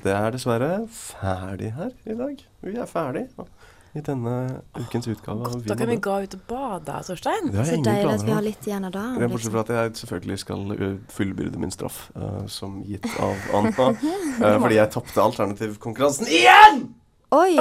[0.00, 2.40] Det er dessverre ferdig her i dag.
[2.64, 3.26] Vi er ferdig
[3.92, 4.34] i denne
[4.78, 7.50] ukens utgave av Da kan vi gå ut og bade, Torstein.
[7.50, 9.16] Det har Så jeg deilig at vi har litt igjen av dagen.
[9.18, 9.32] Liksom.
[9.34, 10.76] Bortsett fra at jeg selvfølgelig skal
[11.16, 13.90] fullbyrde min straff, uh, som gitt av Anna.
[13.90, 16.80] uh, fordi jeg tapte alternativkonkurransen igjen!
[17.34, 17.58] Oi!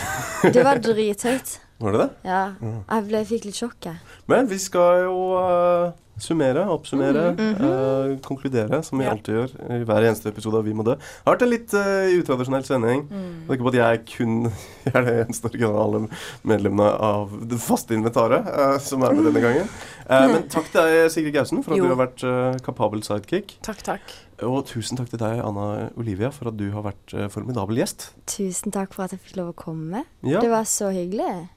[0.54, 1.58] Det var drithøyt.
[1.80, 2.10] Var det det?
[2.28, 2.42] Ja.
[2.60, 3.98] Jeg ble, fikk litt sjokk, jeg.
[4.28, 9.14] Men vi skal jo uh, summere, oppsummere, ø, konkludere, som vi Ja.
[9.14, 10.92] alltid gjør i hver eneste episode av Vi må dø.
[11.00, 13.06] Det har vært en litt uh, utradisjonell sending.
[13.08, 14.34] Det er ikke på at jeg kun
[14.84, 16.02] jeg er det eneste originale
[16.44, 18.50] medlemmene av det faste inventaret
[18.84, 19.70] som er med denne gangen.
[20.10, 21.86] Men takk til deg, Sigrid Gausen, for at Jo.
[21.88, 22.26] du har vært
[22.66, 23.54] kapabel sidekick.
[23.64, 24.12] Takk, takk.
[24.44, 28.10] Og tusen takk til deg, Anna Olivia, for at du har vært formidabel gjest.
[28.28, 30.04] Tusen takk for at jeg fikk lov å komme.
[30.26, 31.48] Ja, Det var så hyggelig.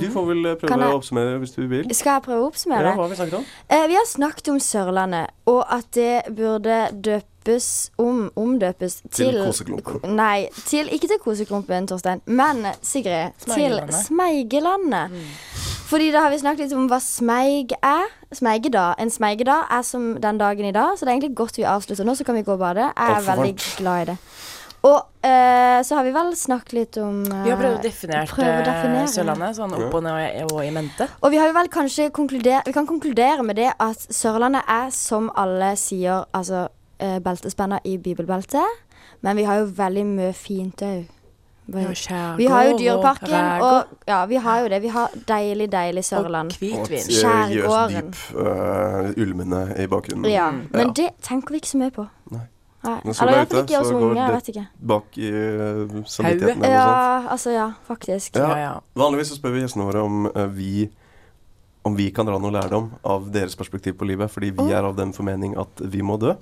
[0.00, 1.94] Du får vel eh, prøve jeg- å oppsummere hvis du vil.
[1.94, 2.84] Skal jeg prøve å oppsummere?
[2.90, 3.44] Ja, hva har vi snakket om?
[3.70, 9.44] Eh, vi har snakket om Sørlandet, og at det burde døpes om Omdøpes Til til,
[9.46, 10.10] Koseklumpen.
[10.16, 15.10] Nei, til, ikke til Koseklumpen, Torstein, men Sigrid, til Smeigelandet.
[15.10, 15.24] Mm.
[15.90, 18.04] Fordi da har vi snakket litt om hva smeig er.
[18.32, 18.94] Smeigedag.
[19.02, 22.04] En smeigedag er som den dagen i dag, så det er egentlig godt vi avslutter
[22.06, 22.92] nå, så kan vi gå og bade.
[22.96, 24.18] Jeg er veldig glad i det.
[24.82, 28.24] Og eh, så har vi vel snakket litt om eh, Vi har prøvd å definere
[28.24, 29.06] å definere.
[29.12, 31.08] Sørlandet sånn opp og ned og i mente.
[31.20, 34.88] Og vi har jo vel kanskje konkludert Vi kan konkludere med det at Sørlandet er
[34.96, 36.66] som alle sier Altså
[36.98, 38.84] eh, beltespenna i bibelbeltet.
[39.20, 41.08] Men vi har jo veldig mye fint òg.
[41.70, 44.80] Vi har jo Dyreparken, og ja, vi har jo det.
[44.82, 46.50] Vi har deilig, deilig Sørland.
[46.50, 46.80] Og.
[46.80, 48.08] Og Skjærgården.
[48.10, 50.26] Jøsdyp, uh, ulmene i bakgrunnen.
[50.32, 50.92] Ja, men Ja.
[50.96, 52.08] det tenker vi ikke så mye på.
[52.30, 52.48] Nei.
[52.80, 52.96] Nei.
[53.04, 54.22] Eller jeg ute, ikke oss så går unge.
[54.22, 54.64] Jeg vet ikke.
[54.92, 57.04] Bak i uh, samvittigheten eller noe sånt.
[57.04, 58.40] Ja, altså ja, faktisk.
[58.40, 58.48] Ja.
[58.48, 58.72] Ja, ja.
[58.96, 60.88] Vanligvis så spør vi gjestene våre om uh, vi
[61.82, 64.98] om vi kan dra noe lærdom av deres perspektiv på livet, fordi vi er av
[64.98, 66.34] den formening at vi må dø.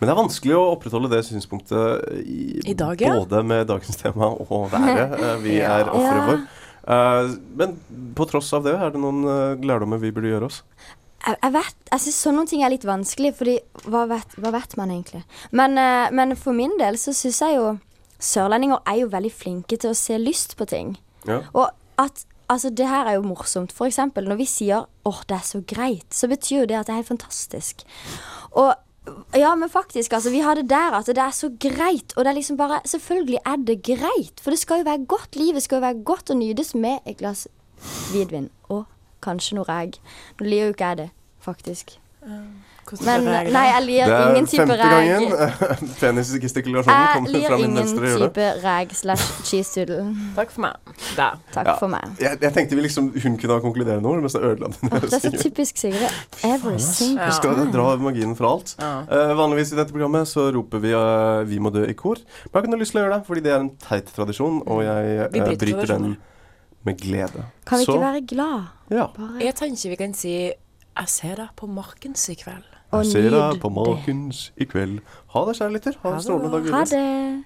[0.00, 3.12] Men det er vanskelig å opprettholde det synspunktet i, I dag, ja.
[3.20, 5.76] både med dagens tema og været eh, vi Ja.
[5.78, 6.24] er ofre Ja.
[6.26, 6.48] for.
[6.90, 7.76] Uh, men
[8.16, 10.62] på tross av det, er det noen uh, lærdommer vi burde gjøre oss?
[11.26, 14.76] Jeg, jeg vet, jeg synes sånne ting er litt vanskelig, fordi hva vet, hva vet
[14.80, 15.22] man egentlig?
[15.52, 17.78] Men, eh, men for min del så syns jeg jo
[18.20, 20.98] Sørlendinger er jo veldig flinke til å se lyst på ting.
[21.28, 21.40] Ja.
[21.56, 23.70] Og at Altså, det her er jo morsomt.
[23.70, 26.86] For eksempel når vi sier 'åh, det er så greit', så betyr jo det at
[26.86, 27.84] det er helt fantastisk.
[28.58, 28.74] Og
[29.34, 32.12] ja, men faktisk, altså, vi har det der at det er så greit.
[32.16, 35.36] Og det er liksom bare Selvfølgelig er det greit, for det skal jo være godt.
[35.36, 37.48] Livet skal jo være godt og nytes med et glass
[38.12, 38.50] hvitvin.
[38.68, 38.84] Og
[39.22, 40.00] kanskje noe reg.
[40.40, 41.10] Nå liker jo ikke jeg det,
[41.44, 41.98] faktisk.
[42.98, 44.80] Men nei, jeg nei, ingen type reg.
[44.80, 47.66] Det er femte gangen eh, penisgestikulasjonen Jeg fram i venstre hjørne.
[47.68, 50.14] ingen venstre ingen type reg slash cheese doodle.
[50.34, 50.90] Takk for meg.
[51.14, 51.28] Da.
[51.54, 51.76] Takk Ja.
[51.78, 52.16] for meg.
[52.18, 54.90] Jeg, jeg tenkte vi liksom hun kunne ha konkludert noe, mens jeg ødela den.
[54.90, 56.16] Det er så typisk Sigrid.
[56.44, 57.36] Every single ja.
[57.38, 58.74] skal dra magien fra alt.
[58.82, 58.90] Ja.
[59.06, 62.18] Uh, vanligvis i dette programmet så roper vi uh, 'Vi må dø' i kor.
[62.18, 64.10] Men jeg har ikke noe lyst til å gjøre det, fordi det er en teit
[64.18, 66.18] tradisjon, og jeg eh, bryter bryter den.
[66.84, 67.44] Med glede.
[67.66, 68.62] Kan vi Så, ikke være glad?
[68.90, 69.06] Ja.
[69.16, 70.52] Bare Jeg tenker vi kan si
[70.96, 72.64] 'Jeg ser deg på Markens i kveld'.
[72.90, 74.98] og Jeg ser deg på Markens i kveld.
[75.32, 75.92] Ha det, kjære lytter.
[76.02, 76.84] Ha Ha en strålende dag Ha videre.
[76.90, 77.44] det.